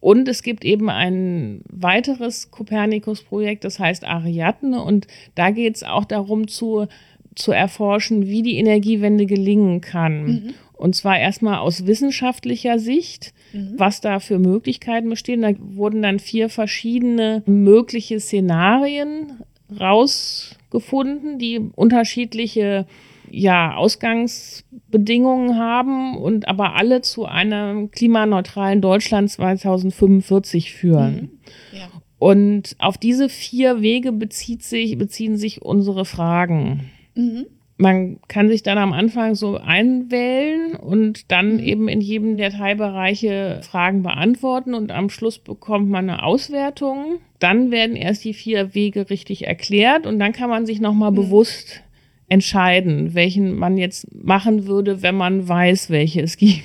Und 0.00 0.28
es 0.28 0.42
gibt 0.42 0.64
eben 0.64 0.88
ein 0.88 1.60
weiteres 1.68 2.50
Copernicus-Projekt, 2.50 3.64
das 3.64 3.78
heißt 3.78 4.06
Ariadne. 4.06 4.82
Und 4.82 5.06
da 5.34 5.50
geht 5.50 5.76
es 5.76 5.82
auch 5.82 6.06
darum 6.06 6.48
zu, 6.48 6.86
zu 7.34 7.52
erforschen, 7.52 8.26
wie 8.26 8.40
die 8.40 8.56
Energiewende 8.56 9.26
gelingen 9.26 9.82
kann. 9.82 10.24
Mhm. 10.24 10.54
Und 10.76 10.94
zwar 10.94 11.18
erstmal 11.18 11.58
aus 11.58 11.86
wissenschaftlicher 11.86 12.78
Sicht 12.78 13.32
Mhm. 13.52 13.74
was 13.76 14.00
da 14.00 14.20
für 14.20 14.38
Möglichkeiten 14.38 15.08
bestehen. 15.08 15.42
Da 15.42 15.52
wurden 15.58 16.02
dann 16.02 16.18
vier 16.18 16.48
verschiedene 16.48 17.42
mögliche 17.46 18.20
Szenarien 18.20 19.40
rausgefunden, 19.78 21.38
die 21.38 21.60
unterschiedliche 21.74 22.86
ja, 23.28 23.74
Ausgangsbedingungen 23.74 25.58
haben 25.58 26.16
und 26.16 26.46
aber 26.46 26.76
alle 26.76 27.00
zu 27.00 27.24
einem 27.24 27.90
klimaneutralen 27.90 28.80
Deutschland 28.80 29.30
2045 29.30 30.72
führen. 30.72 31.14
Mhm. 31.14 31.30
Ja. 31.78 31.88
Und 32.18 32.76
auf 32.78 32.96
diese 32.98 33.28
vier 33.28 33.82
Wege 33.82 34.12
bezieht 34.12 34.62
sich, 34.62 34.96
beziehen 34.96 35.36
sich 35.36 35.62
unsere 35.62 36.04
Fragen. 36.04 36.90
Mhm 37.14 37.46
man 37.78 38.18
kann 38.28 38.48
sich 38.48 38.62
dann 38.62 38.78
am 38.78 38.92
Anfang 38.92 39.34
so 39.34 39.58
einwählen 39.58 40.74
und 40.76 41.30
dann 41.30 41.54
mhm. 41.54 41.60
eben 41.60 41.88
in 41.88 42.00
jedem 42.00 42.36
der 42.36 42.50
Teilbereiche 42.50 43.60
Fragen 43.62 44.02
beantworten 44.02 44.74
und 44.74 44.90
am 44.90 45.10
Schluss 45.10 45.38
bekommt 45.38 45.90
man 45.90 46.08
eine 46.08 46.22
Auswertung. 46.22 47.18
Dann 47.38 47.70
werden 47.70 47.96
erst 47.96 48.24
die 48.24 48.32
vier 48.32 48.74
Wege 48.74 49.10
richtig 49.10 49.46
erklärt 49.46 50.06
und 50.06 50.18
dann 50.18 50.32
kann 50.32 50.48
man 50.48 50.64
sich 50.64 50.80
nochmal 50.80 51.10
mhm. 51.10 51.16
bewusst 51.16 51.82
entscheiden, 52.28 53.14
welchen 53.14 53.54
man 53.56 53.76
jetzt 53.76 54.12
machen 54.14 54.66
würde, 54.66 55.02
wenn 55.02 55.14
man 55.14 55.46
weiß, 55.46 55.90
welche 55.90 56.22
es 56.22 56.38
gibt. 56.38 56.62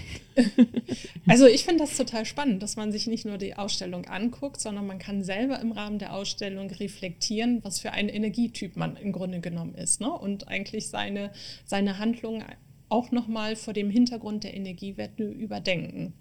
Also 1.28 1.46
ich 1.46 1.64
finde 1.64 1.84
das 1.84 1.96
total 1.96 2.26
spannend, 2.26 2.64
dass 2.64 2.76
man 2.76 2.92
sich 2.92 3.08
nicht 3.08 3.26
nur 3.26 3.38
die 3.38 3.56
Ausstellung 3.56 4.06
anguckt, 4.06 4.60
sondern 4.60 4.88
man 4.88 5.00
kann 5.00 5.24
selber 5.24 5.60
im 5.60 5.72
Rahmen 5.72 6.00
der 6.00 6.14
Ausstellung 6.14 6.70
reflektieren, 6.70 7.60
was 7.64 7.80
für 7.80 7.92
ein 7.92 8.10
Energietyp 8.10 8.76
man 8.76 8.96
im 8.96 9.12
Grunde 9.12 9.40
genommen 9.40 9.76
ist 9.76 10.02
ne? 10.02 10.12
und 10.12 10.48
eigentlich 10.48 10.90
seine, 10.90 11.32
seine 11.66 12.00
Handlung 12.00 12.44
auch 12.90 13.12
nochmal 13.12 13.56
vor 13.56 13.74
dem 13.74 13.90
Hintergrund 13.90 14.44
der 14.44 14.54
Energiewette 14.54 15.24
überdenken. 15.24 16.14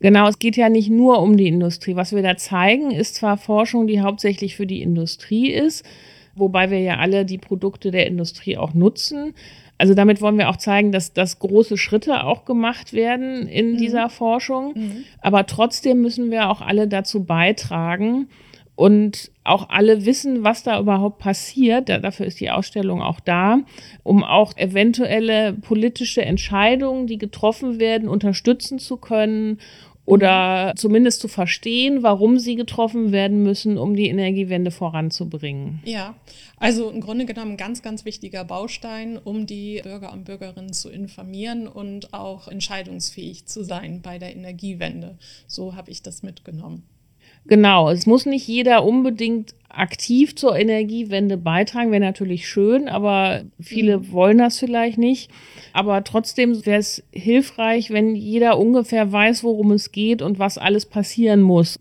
Genau, 0.00 0.28
es 0.28 0.38
geht 0.38 0.56
ja 0.56 0.68
nicht 0.68 0.88
nur 0.88 1.20
um 1.20 1.36
die 1.36 1.48
Industrie. 1.48 1.96
Was 1.96 2.12
wir 2.14 2.22
da 2.22 2.36
zeigen, 2.36 2.90
ist 2.90 3.16
zwar 3.16 3.36
Forschung, 3.36 3.86
die 3.86 4.00
hauptsächlich 4.00 4.56
für 4.56 4.66
die 4.66 4.82
Industrie 4.82 5.50
ist, 5.50 5.84
wobei 6.34 6.70
wir 6.70 6.80
ja 6.80 6.98
alle 6.98 7.24
die 7.24 7.38
Produkte 7.38 7.90
der 7.90 8.06
Industrie 8.06 8.56
auch 8.56 8.74
nutzen. 8.74 9.34
Also 9.78 9.94
damit 9.94 10.20
wollen 10.20 10.38
wir 10.38 10.48
auch 10.50 10.56
zeigen, 10.56 10.90
dass, 10.90 11.12
dass 11.12 11.38
große 11.38 11.78
Schritte 11.78 12.24
auch 12.24 12.44
gemacht 12.44 12.92
werden 12.92 13.46
in 13.46 13.72
mhm. 13.72 13.76
dieser 13.78 14.10
Forschung. 14.10 14.72
Mhm. 14.74 15.04
Aber 15.20 15.46
trotzdem 15.46 16.02
müssen 16.02 16.30
wir 16.32 16.50
auch 16.50 16.60
alle 16.60 16.88
dazu 16.88 17.24
beitragen 17.24 18.28
und 18.74 19.32
auch 19.42 19.70
alle 19.70 20.04
wissen, 20.04 20.44
was 20.44 20.62
da 20.62 20.78
überhaupt 20.78 21.18
passiert. 21.18 21.88
dafür 21.88 22.26
ist 22.26 22.38
die 22.38 22.50
Ausstellung 22.50 23.02
auch 23.02 23.18
da, 23.18 23.58
um 24.04 24.22
auch 24.22 24.56
eventuelle 24.56 25.52
politische 25.52 26.22
Entscheidungen, 26.22 27.08
die 27.08 27.18
getroffen 27.18 27.80
werden, 27.80 28.08
unterstützen 28.08 28.78
zu 28.78 28.96
können 28.96 29.58
oder 30.08 30.72
zumindest 30.76 31.20
zu 31.20 31.28
verstehen, 31.28 32.02
warum 32.02 32.38
sie 32.38 32.56
getroffen 32.56 33.12
werden 33.12 33.42
müssen, 33.42 33.76
um 33.76 33.94
die 33.94 34.08
Energiewende 34.08 34.70
voranzubringen. 34.70 35.80
Ja, 35.84 36.14
also 36.56 36.90
im 36.90 37.02
Grunde 37.02 37.26
genommen 37.26 37.52
ein 37.52 37.56
ganz, 37.58 37.82
ganz 37.82 38.06
wichtiger 38.06 38.44
Baustein, 38.44 39.18
um 39.18 39.44
die 39.44 39.80
Bürger 39.82 40.12
und 40.12 40.24
Bürgerinnen 40.24 40.72
zu 40.72 40.88
informieren 40.88 41.68
und 41.68 42.14
auch 42.14 42.48
entscheidungsfähig 42.48 43.46
zu 43.46 43.62
sein 43.62 44.00
bei 44.00 44.18
der 44.18 44.34
Energiewende. 44.34 45.18
So 45.46 45.76
habe 45.76 45.90
ich 45.90 46.02
das 46.02 46.22
mitgenommen. 46.22 46.84
Genau, 47.46 47.90
es 47.90 48.06
muss 48.06 48.26
nicht 48.26 48.46
jeder 48.46 48.84
unbedingt 48.84 49.54
aktiv 49.68 50.34
zur 50.34 50.56
Energiewende 50.56 51.36
beitragen, 51.36 51.90
wäre 51.92 52.00
natürlich 52.00 52.48
schön, 52.48 52.88
aber 52.88 53.42
viele 53.60 53.98
mhm. 53.98 54.12
wollen 54.12 54.38
das 54.38 54.58
vielleicht 54.58 54.98
nicht. 54.98 55.30
Aber 55.72 56.02
trotzdem 56.04 56.64
wäre 56.66 56.80
es 56.80 57.04
hilfreich, 57.12 57.90
wenn 57.90 58.14
jeder 58.14 58.58
ungefähr 58.58 59.12
weiß, 59.12 59.44
worum 59.44 59.72
es 59.72 59.92
geht 59.92 60.22
und 60.22 60.38
was 60.38 60.58
alles 60.58 60.86
passieren 60.86 61.42
muss. 61.42 61.78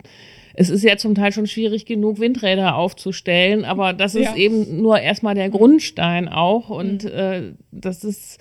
Es 0.53 0.69
ist 0.69 0.83
ja 0.83 0.97
zum 0.97 1.15
Teil 1.15 1.31
schon 1.31 1.47
schwierig 1.47 1.85
genug, 1.85 2.19
Windräder 2.19 2.75
aufzustellen, 2.75 3.63
aber 3.63 3.93
das 3.93 4.15
ist 4.15 4.25
ja. 4.25 4.35
eben 4.35 4.81
nur 4.81 4.99
erstmal 4.99 5.35
der 5.35 5.49
Grundstein 5.49 6.27
auch 6.27 6.69
und 6.69 7.03
mhm. 7.03 7.09
äh, 7.09 7.41
das 7.71 8.03
ist 8.03 8.39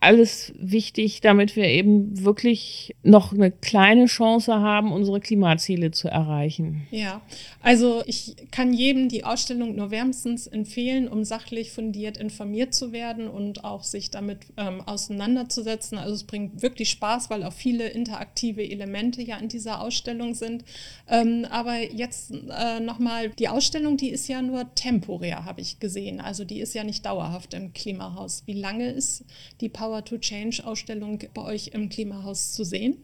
alles 0.00 0.52
wichtig, 0.58 1.20
damit 1.20 1.56
wir 1.56 1.64
eben 1.64 2.24
wirklich 2.24 2.94
noch 3.02 3.32
eine 3.32 3.50
kleine 3.50 4.06
Chance 4.06 4.54
haben, 4.54 4.92
unsere 4.92 5.20
Klimaziele 5.20 5.90
zu 5.90 6.08
erreichen. 6.08 6.86
Ja, 6.90 7.22
also 7.62 8.02
ich 8.06 8.36
kann 8.50 8.72
jedem 8.72 9.08
die 9.08 9.24
Ausstellung 9.24 9.76
nur 9.76 9.90
wärmstens 9.90 10.46
empfehlen, 10.46 11.08
um 11.08 11.24
sachlich 11.24 11.72
fundiert 11.72 12.16
informiert 12.16 12.74
zu 12.74 12.92
werden 12.92 13.28
und 13.28 13.64
auch 13.64 13.82
sich 13.82 14.10
damit 14.10 14.46
ähm, 14.56 14.80
auseinanderzusetzen. 14.80 15.98
Also 15.98 16.14
es 16.14 16.24
bringt 16.24 16.62
wirklich 16.62 16.90
Spaß, 16.90 17.30
weil 17.30 17.42
auch 17.42 17.52
viele 17.52 17.88
interaktive 17.88 18.68
Elemente 18.68 19.22
ja 19.22 19.36
in 19.38 19.48
dieser 19.48 19.80
Ausstellung 19.80 20.34
sind. 20.34 20.64
Ähm, 21.08 21.46
aber 21.50 21.78
jetzt 21.80 22.32
äh, 22.32 22.80
nochmal, 22.80 23.30
die 23.30 23.48
Ausstellung, 23.48 23.96
die 23.96 24.10
ist 24.10 24.28
ja 24.28 24.42
nur 24.42 24.74
temporär, 24.74 25.44
habe 25.44 25.60
ich 25.60 25.80
gesehen. 25.80 26.20
Also 26.20 26.44
die 26.44 26.60
ist 26.60 26.74
ja 26.74 26.84
nicht 26.84 27.06
dauerhaft 27.06 27.54
im 27.54 27.72
Klimahaus. 27.72 28.42
Wie 28.46 28.54
lange 28.54 28.90
ist 28.90 29.24
die 29.60 29.68
Power 29.76 30.04
to 30.04 30.16
Change 30.18 30.62
Ausstellung 30.64 31.18
bei 31.34 31.42
euch 31.42 31.68
im 31.74 31.88
Klimahaus 31.90 32.52
zu 32.52 32.64
sehen? 32.64 32.96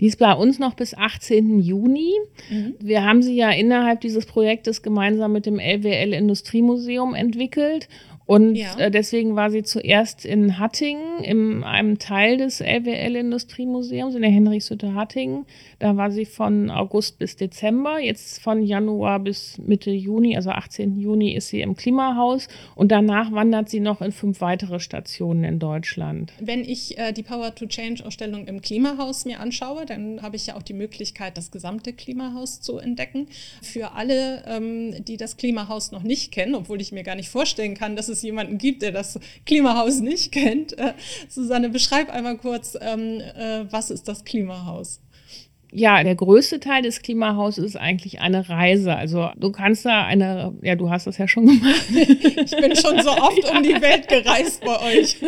Die 0.00 0.06
ist 0.06 0.18
bei 0.18 0.32
uns 0.32 0.58
noch 0.58 0.74
bis 0.74 0.94
18. 0.94 1.60
Juni. 1.60 2.14
Mhm. 2.50 2.74
Wir 2.80 3.04
haben 3.04 3.22
sie 3.22 3.36
ja 3.36 3.50
innerhalb 3.50 4.00
dieses 4.00 4.26
Projektes 4.26 4.82
gemeinsam 4.82 5.32
mit 5.32 5.46
dem 5.46 5.58
LWL 5.58 6.14
Industriemuseum 6.14 7.14
entwickelt 7.14 7.88
und 8.28 8.56
ja. 8.56 8.78
äh, 8.78 8.90
deswegen 8.90 9.36
war 9.36 9.50
sie 9.50 9.62
zuerst 9.62 10.26
in 10.26 10.58
Hattingen, 10.58 11.24
in 11.24 11.64
einem 11.64 11.98
Teil 11.98 12.36
des 12.36 12.60
LWL 12.60 13.16
Industriemuseums, 13.16 14.14
in 14.14 14.20
der 14.20 14.30
Henrichshütte 14.30 14.94
Hattingen. 14.94 15.46
Da 15.78 15.96
war 15.96 16.10
sie 16.10 16.26
von 16.26 16.68
August 16.68 17.18
bis 17.18 17.36
Dezember. 17.36 17.98
Jetzt 17.98 18.42
von 18.42 18.62
Januar 18.62 19.18
bis 19.20 19.56
Mitte 19.56 19.90
Juni, 19.90 20.36
also 20.36 20.50
18. 20.50 21.00
Juni, 21.00 21.34
ist 21.34 21.48
sie 21.48 21.62
im 21.62 21.74
Klimahaus. 21.74 22.48
Und 22.74 22.92
danach 22.92 23.32
wandert 23.32 23.70
sie 23.70 23.80
noch 23.80 24.02
in 24.02 24.12
fünf 24.12 24.42
weitere 24.42 24.78
Stationen 24.78 25.42
in 25.44 25.58
Deutschland. 25.58 26.34
Wenn 26.38 26.60
ich 26.60 26.98
äh, 26.98 27.12
die 27.14 27.22
Power 27.22 27.54
to 27.54 27.64
Change 27.64 28.04
Ausstellung 28.04 28.46
im 28.46 28.60
Klimahaus 28.60 29.24
mir 29.24 29.40
anschaue, 29.40 29.86
dann 29.86 30.20
habe 30.20 30.36
ich 30.36 30.48
ja 30.48 30.56
auch 30.56 30.62
die 30.62 30.74
Möglichkeit, 30.74 31.38
das 31.38 31.50
gesamte 31.50 31.94
Klimahaus 31.94 32.60
zu 32.60 32.76
entdecken. 32.76 33.28
Für 33.62 33.92
alle, 33.92 34.42
ähm, 34.46 35.02
die 35.02 35.16
das 35.16 35.38
Klimahaus 35.38 35.92
noch 35.92 36.02
nicht 36.02 36.30
kennen, 36.30 36.54
obwohl 36.54 36.82
ich 36.82 36.92
mir 36.92 37.04
gar 37.04 37.14
nicht 37.14 37.30
vorstellen 37.30 37.72
kann, 37.72 37.96
dass 37.96 38.10
es 38.10 38.17
es 38.18 38.22
jemanden 38.22 38.58
gibt, 38.58 38.82
der 38.82 38.92
das 38.92 39.18
Klimahaus 39.46 40.00
nicht 40.00 40.32
kennt. 40.32 40.76
Äh, 40.78 40.94
Susanne, 41.28 41.68
beschreib 41.70 42.10
einmal 42.10 42.36
kurz, 42.36 42.76
ähm, 42.80 43.20
äh, 43.20 43.64
was 43.70 43.90
ist 43.90 44.08
das 44.08 44.24
Klimahaus? 44.24 45.00
Ja, 45.70 46.02
der 46.02 46.14
größte 46.14 46.60
Teil 46.60 46.80
des 46.80 47.02
Klimahauses 47.02 47.62
ist 47.62 47.76
eigentlich 47.76 48.20
eine 48.20 48.48
Reise. 48.48 48.96
Also 48.96 49.28
du 49.36 49.52
kannst 49.52 49.84
da 49.84 50.04
eine, 50.04 50.54
ja, 50.62 50.76
du 50.76 50.88
hast 50.88 51.06
das 51.06 51.18
ja 51.18 51.28
schon 51.28 51.46
gemacht. 51.46 51.84
Ich 52.48 52.56
bin 52.56 52.74
schon 52.74 53.00
so 53.02 53.10
oft 53.10 53.50
um 53.50 53.62
die 53.62 53.80
Welt 53.80 54.08
gereist 54.08 54.64
bei 54.64 54.80
euch. 54.80 55.18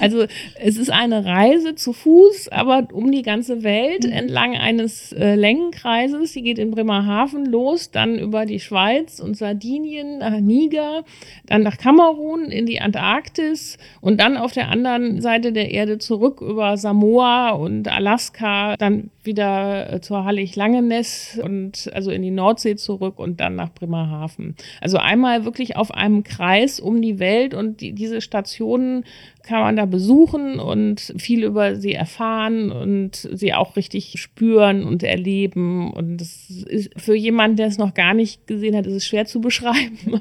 Also 0.00 0.26
es 0.60 0.76
ist 0.76 0.90
eine 0.90 1.24
Reise 1.24 1.74
zu 1.76 1.92
Fuß, 1.92 2.48
aber 2.48 2.88
um 2.92 3.12
die 3.12 3.22
ganze 3.22 3.62
Welt 3.62 4.04
mhm. 4.04 4.12
entlang 4.12 4.56
eines 4.56 5.12
äh, 5.12 5.36
Längenkreises. 5.36 6.32
Die 6.32 6.42
geht 6.42 6.58
in 6.58 6.72
Bremerhaven 6.72 7.46
los, 7.46 7.90
dann 7.90 8.18
über 8.18 8.46
die 8.46 8.60
Schweiz 8.60 9.20
und 9.20 9.36
Sardinien 9.36 10.18
nach 10.18 10.40
Niger, 10.40 11.04
dann 11.46 11.62
nach 11.62 11.78
Kamerun 11.78 12.46
in 12.46 12.66
die 12.66 12.80
Antarktis 12.80 13.78
und 14.00 14.20
dann 14.20 14.36
auf 14.36 14.52
der 14.52 14.68
anderen 14.68 15.20
Seite 15.20 15.52
der 15.52 15.70
Erde 15.70 15.98
zurück 15.98 16.40
über 16.40 16.76
Samoa 16.76 17.50
und 17.50 17.86
Alaska, 17.88 18.76
dann 18.76 19.10
wieder 19.22 19.51
äh, 19.52 20.00
zur 20.00 20.24
Hallig-Langeness 20.24 21.40
und 21.42 21.90
also 21.92 22.10
in 22.10 22.22
die 22.22 22.30
Nordsee 22.30 22.76
zurück 22.76 23.18
und 23.18 23.40
dann 23.40 23.56
nach 23.56 23.72
Bremerhaven. 23.72 24.56
Also 24.80 24.98
einmal 24.98 25.44
wirklich 25.44 25.76
auf 25.76 25.92
einem 25.92 26.22
Kreis 26.22 26.80
um 26.80 27.02
die 27.02 27.18
Welt 27.18 27.54
und 27.54 27.80
die, 27.80 27.92
diese 27.92 28.20
Stationen 28.20 29.04
kann 29.42 29.60
man 29.60 29.76
da 29.76 29.86
besuchen 29.86 30.60
und 30.60 31.14
viel 31.18 31.44
über 31.44 31.76
sie 31.76 31.92
erfahren 31.92 32.70
und 32.70 33.28
sie 33.32 33.52
auch 33.54 33.76
richtig 33.76 34.20
spüren 34.20 34.84
und 34.84 35.02
erleben. 35.02 35.92
Und 35.92 36.18
das 36.18 36.48
ist 36.48 36.90
für 36.96 37.14
jemanden, 37.14 37.56
der 37.56 37.66
es 37.66 37.78
noch 37.78 37.94
gar 37.94 38.14
nicht 38.14 38.46
gesehen 38.46 38.76
hat, 38.76 38.86
ist 38.86 38.94
es 38.94 39.06
schwer 39.06 39.26
zu 39.26 39.40
beschreiben. 39.40 39.98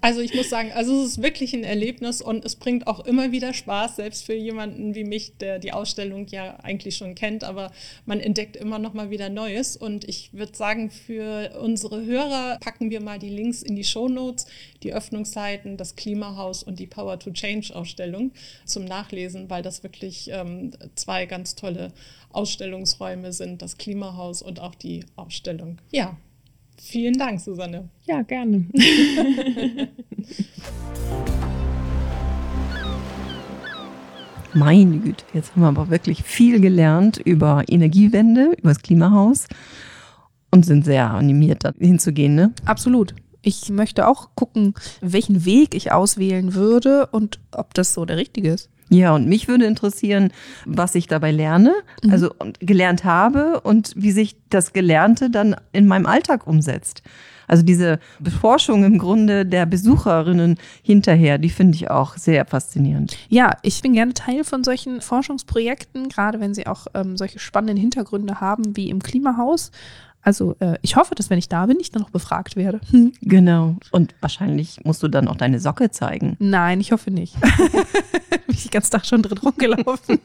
Also 0.00 0.20
ich 0.20 0.34
muss 0.34 0.50
sagen, 0.50 0.72
also 0.72 1.02
es 1.02 1.12
ist 1.12 1.22
wirklich 1.22 1.54
ein 1.54 1.64
Erlebnis 1.64 2.20
und 2.20 2.44
es 2.44 2.56
bringt 2.56 2.86
auch 2.86 3.00
immer 3.00 3.32
wieder 3.32 3.52
Spaß, 3.52 3.96
selbst 3.96 4.24
für 4.24 4.34
jemanden 4.34 4.94
wie 4.94 5.04
mich, 5.04 5.36
der 5.38 5.58
die 5.58 5.72
Ausstellung 5.72 6.26
ja 6.28 6.56
eigentlich 6.60 6.96
schon 6.96 7.14
kennt, 7.14 7.44
aber 7.44 7.70
man 8.06 8.20
entdeckt 8.20 8.56
immer 8.56 8.78
noch 8.78 8.94
mal 8.94 9.10
wieder 9.10 9.28
Neues. 9.28 9.76
Und 9.76 10.08
ich 10.08 10.32
würde 10.32 10.56
sagen, 10.56 10.90
für 10.90 11.58
unsere 11.60 12.04
Hörer 12.04 12.58
packen 12.60 12.90
wir 12.90 13.00
mal 13.00 13.18
die 13.18 13.30
Links 13.30 13.62
in 13.62 13.76
die 13.76 13.84
Show 13.84 14.08
Notes, 14.08 14.46
die 14.82 14.92
Öffnungszeiten, 14.92 15.76
das 15.76 15.96
Klimahaus 15.96 16.62
und 16.62 16.78
die 16.78 16.86
Power 16.86 17.18
to 17.18 17.30
Change 17.30 17.74
Ausstellung 17.74 18.32
zum 18.64 18.84
Nachlesen, 18.84 19.50
weil 19.50 19.62
das 19.62 19.82
wirklich 19.82 20.30
ähm, 20.32 20.72
zwei 20.94 21.26
ganz 21.26 21.54
tolle 21.54 21.92
Ausstellungsräume 22.30 23.32
sind, 23.32 23.62
das 23.62 23.78
Klimahaus 23.78 24.42
und 24.42 24.60
auch 24.60 24.74
die 24.74 25.04
Ausstellung. 25.16 25.78
Ja, 25.90 26.16
Vielen 26.80 27.14
Dank, 27.14 27.40
Susanne. 27.40 27.88
Ja, 28.06 28.22
gerne. 28.22 28.66
Meine 34.54 34.98
Güte, 34.98 35.24
jetzt 35.34 35.52
haben 35.52 35.60
wir 35.62 35.68
aber 35.68 35.90
wirklich 35.90 36.22
viel 36.22 36.58
gelernt 36.60 37.18
über 37.18 37.64
Energiewende, 37.68 38.54
über 38.58 38.70
das 38.70 38.80
Klimahaus 38.80 39.46
und 40.50 40.64
sind 40.64 40.84
sehr 40.84 41.10
animiert, 41.10 41.64
da 41.64 41.72
hinzugehen, 41.78 42.34
ne? 42.34 42.54
Absolut. 42.64 43.14
Ich 43.42 43.68
möchte 43.70 44.08
auch 44.08 44.30
gucken, 44.34 44.74
welchen 45.00 45.44
Weg 45.44 45.74
ich 45.74 45.92
auswählen 45.92 46.54
würde 46.54 47.06
und 47.08 47.40
ob 47.52 47.74
das 47.74 47.94
so 47.94 48.04
der 48.04 48.16
richtige 48.16 48.50
ist. 48.50 48.70
Ja, 48.90 49.14
und 49.14 49.26
mich 49.26 49.48
würde 49.48 49.66
interessieren, 49.66 50.32
was 50.64 50.94
ich 50.94 51.06
dabei 51.06 51.30
lerne, 51.30 51.74
mhm. 52.02 52.10
also 52.10 52.30
gelernt 52.58 53.04
habe 53.04 53.60
und 53.60 53.92
wie 53.96 54.12
sich 54.12 54.36
das 54.50 54.72
Gelernte 54.72 55.30
dann 55.30 55.56
in 55.72 55.86
meinem 55.86 56.06
Alltag 56.06 56.46
umsetzt. 56.46 57.02
Also 57.48 57.62
diese 57.62 57.98
Beforschung 58.20 58.84
im 58.84 58.98
Grunde 58.98 59.46
der 59.46 59.64
Besucherinnen 59.66 60.58
hinterher, 60.82 61.38
die 61.38 61.48
finde 61.48 61.76
ich 61.76 61.90
auch 61.90 62.16
sehr 62.16 62.44
faszinierend. 62.44 63.16
Ja, 63.30 63.56
ich 63.62 63.80
bin 63.80 63.94
gerne 63.94 64.12
Teil 64.12 64.44
von 64.44 64.62
solchen 64.62 65.00
Forschungsprojekten, 65.00 66.10
gerade 66.10 66.40
wenn 66.40 66.54
sie 66.54 66.66
auch 66.66 66.86
ähm, 66.94 67.16
solche 67.16 67.38
spannenden 67.38 67.78
Hintergründe 67.78 68.40
haben 68.40 68.76
wie 68.76 68.90
im 68.90 69.02
Klimahaus. 69.02 69.72
Also 70.28 70.56
äh, 70.58 70.76
ich 70.82 70.96
hoffe, 70.96 71.14
dass 71.14 71.30
wenn 71.30 71.38
ich 71.38 71.48
da 71.48 71.64
bin, 71.64 71.78
ich 71.80 71.90
dann 71.90 72.02
noch 72.02 72.10
befragt 72.10 72.54
werde. 72.54 72.82
Hm. 72.90 73.14
Genau. 73.22 73.76
Und 73.92 74.14
wahrscheinlich 74.20 74.78
musst 74.84 75.02
du 75.02 75.08
dann 75.08 75.26
auch 75.26 75.36
deine 75.36 75.58
Socke 75.58 75.90
zeigen. 75.90 76.36
Nein, 76.38 76.82
ich 76.82 76.92
hoffe 76.92 77.10
nicht. 77.10 77.34
bin 78.46 78.54
ich 78.54 78.70
ganz 78.70 78.90
Tag 78.90 79.06
schon 79.06 79.22
drin 79.22 79.38
rumgelaufen. 79.38 80.18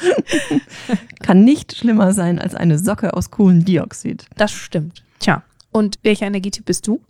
Kann 1.22 1.44
nicht 1.44 1.76
schlimmer 1.76 2.14
sein 2.14 2.38
als 2.38 2.54
eine 2.54 2.78
Socke 2.78 3.12
aus 3.12 3.30
Kohlendioxid. 3.30 4.24
Das 4.38 4.52
stimmt. 4.52 5.04
Tja, 5.18 5.42
und 5.70 5.98
welcher 6.02 6.24
Energietyp 6.24 6.64
bist 6.64 6.86
du? 6.86 7.02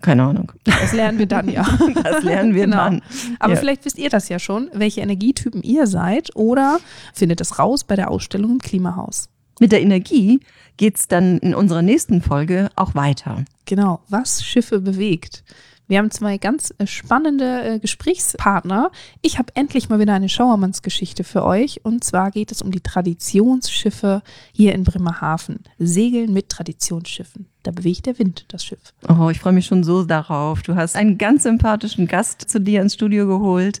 Keine 0.00 0.24
Ahnung. 0.24 0.50
Das 0.64 0.92
lernen 0.92 1.20
wir 1.20 1.26
dann 1.26 1.48
ja. 1.48 1.62
Das 2.02 2.24
lernen 2.24 2.56
wir 2.56 2.64
genau. 2.64 2.76
dann. 2.78 3.02
Aber 3.38 3.54
ja. 3.54 3.60
vielleicht 3.60 3.84
wisst 3.84 3.98
ihr 3.98 4.10
das 4.10 4.28
ja 4.28 4.40
schon, 4.40 4.68
welche 4.72 5.00
Energietypen 5.00 5.62
ihr 5.62 5.86
seid 5.86 6.34
oder 6.34 6.80
findet 7.14 7.40
es 7.40 7.60
raus 7.60 7.84
bei 7.84 7.94
der 7.94 8.10
Ausstellung 8.10 8.50
im 8.50 8.58
Klimahaus. 8.58 9.28
Mit 9.60 9.70
der 9.70 9.82
Energie 9.82 10.40
geht 10.76 10.96
es 10.96 11.08
dann 11.08 11.38
in 11.38 11.54
unserer 11.54 11.82
nächsten 11.82 12.22
Folge 12.22 12.70
auch 12.76 12.94
weiter. 12.94 13.44
Genau, 13.64 14.00
was 14.08 14.44
Schiffe 14.44 14.80
bewegt. 14.80 15.44
Wir 15.88 15.98
haben 15.98 16.10
zwei 16.10 16.38
ganz 16.38 16.72
äh, 16.78 16.86
spannende 16.86 17.62
äh, 17.62 17.78
Gesprächspartner. 17.78 18.90
Ich 19.20 19.38
habe 19.38 19.54
endlich 19.54 19.88
mal 19.88 19.98
wieder 19.98 20.14
eine 20.14 20.28
Schauermannsgeschichte 20.28 21.22
für 21.22 21.44
euch. 21.44 21.84
Und 21.84 22.02
zwar 22.02 22.30
geht 22.30 22.50
es 22.50 22.62
um 22.62 22.70
die 22.70 22.80
Traditionsschiffe 22.80 24.22
hier 24.52 24.74
in 24.74 24.84
Bremerhaven. 24.84 25.60
Segeln 25.78 26.32
mit 26.32 26.48
Traditionsschiffen. 26.48 27.46
Da 27.62 27.72
bewegt 27.72 28.06
der 28.06 28.18
Wind 28.18 28.46
das 28.48 28.64
Schiff. 28.64 28.94
Oh, 29.08 29.28
ich 29.28 29.40
freue 29.40 29.52
mich 29.52 29.66
schon 29.66 29.84
so 29.84 30.04
darauf. 30.04 30.62
Du 30.62 30.76
hast 30.76 30.96
einen 30.96 31.18
ganz 31.18 31.42
sympathischen 31.42 32.06
Gast 32.06 32.48
zu 32.48 32.60
dir 32.60 32.80
ins 32.80 32.94
Studio 32.94 33.26
geholt 33.26 33.80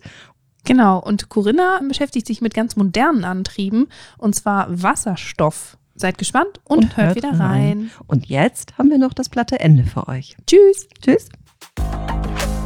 Genau, 0.64 0.98
und 0.98 1.28
Corinna 1.28 1.80
beschäftigt 1.86 2.26
sich 2.26 2.40
mit 2.40 2.54
ganz 2.54 2.76
modernen 2.76 3.24
Antrieben, 3.24 3.88
und 4.18 4.34
zwar 4.34 4.66
Wasserstoff. 4.70 5.76
Seid 5.94 6.18
gespannt 6.18 6.60
und, 6.64 6.78
und 6.78 6.96
hört, 6.96 7.08
hört, 7.08 7.16
wieder 7.16 7.30
rein. 7.30 7.38
rein. 7.40 7.90
Und 8.06 8.26
jetzt 8.26 8.78
haben 8.78 8.90
wir 8.90 8.98
noch 8.98 9.12
das 9.12 9.28
platte 9.28 9.60
Ende 9.60 9.84
für 9.84 10.08
euch. 10.08 10.36
Tschüss. 10.46 10.88
Tschüss. 11.00 11.28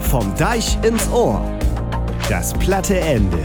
Vom 0.01 0.35
Deich 0.37 0.79
ins 0.85 1.11
Ohr. 1.11 1.43
Das 2.29 2.55
platte 2.55 2.99
Ende. 2.99 3.39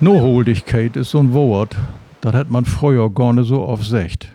Noholigkeit 0.00 0.96
ist 0.96 1.10
so 1.10 1.18
ein 1.18 1.32
Wort, 1.34 1.76
das 2.22 2.32
hat 2.32 2.50
man 2.50 2.64
früher 2.64 3.10
gar 3.10 3.34
nicht 3.34 3.48
so 3.48 3.62
oft 3.62 3.82
gesagt. 3.82 4.34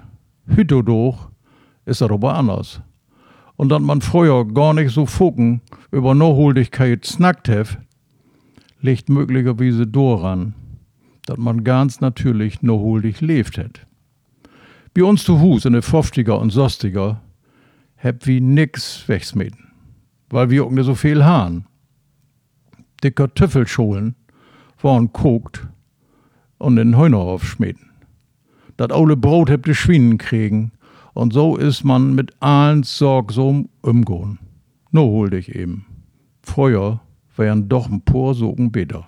Heute 0.56 0.84
doch 0.84 1.30
ist 1.86 2.02
das 2.02 2.12
aber 2.12 2.36
anders 2.36 2.82
und 3.56 3.70
dass 3.70 3.82
man 3.82 4.02
früher 4.02 4.46
gar 4.46 4.74
nicht 4.74 4.94
so 4.94 5.06
fucken 5.06 5.62
über 5.92 6.14
Nachholdigkeit 6.14 7.06
snackt 7.06 7.50
hat, 7.50 7.78
liegt 8.82 9.10
möglicherweise 9.10 9.88
daran, 9.88 10.54
dass 11.26 11.38
man 11.38 11.64
ganz 11.64 12.02
natürlich 12.02 12.62
nachholdig 12.62 13.22
lebt 13.22 13.58
hat. 13.58 13.86
Bei 14.94 15.04
uns 15.04 15.24
zu 15.24 15.40
Hus 15.42 15.66
in 15.66 15.74
der 15.74 15.84
50er 15.84 16.34
und 16.34 16.54
60er 16.54 17.18
hab 17.98 18.28
wie 18.28 18.40
nix 18.40 19.08
wegsmeten. 19.08 19.66
weil 20.30 20.50
wir 20.50 20.70
nicht 20.70 20.86
so 20.86 20.96
viel 20.96 21.24
haben. 21.24 21.66
Die 23.04 23.12
Kartoffelscholen 23.12 24.16
waren 24.82 25.14
kokt 25.14 25.68
und 26.58 26.78
in 26.78 26.98
Heuner 26.98 27.20
aufschmieden. 27.20 27.90
Das 28.78 28.90
aule 28.90 29.16
Brot 29.16 29.50
habt 29.50 29.68
die 29.68 29.76
Schwienen 29.76 30.18
kriegen 30.18 30.72
und 31.14 31.34
so 31.34 31.56
ist 31.56 31.84
man 31.84 32.16
mit 32.16 32.34
allen 32.42 32.84
sorgsam 32.84 33.70
umgehen. 33.82 34.40
No 34.92 35.04
hol 35.04 35.30
dich 35.30 35.56
eben. 35.56 35.86
Früher 36.42 37.02
wären 37.38 37.70
doch 37.70 37.90
ein 37.90 38.02
paar 38.02 38.34
Sogen 38.34 38.72
besser. 38.72 39.08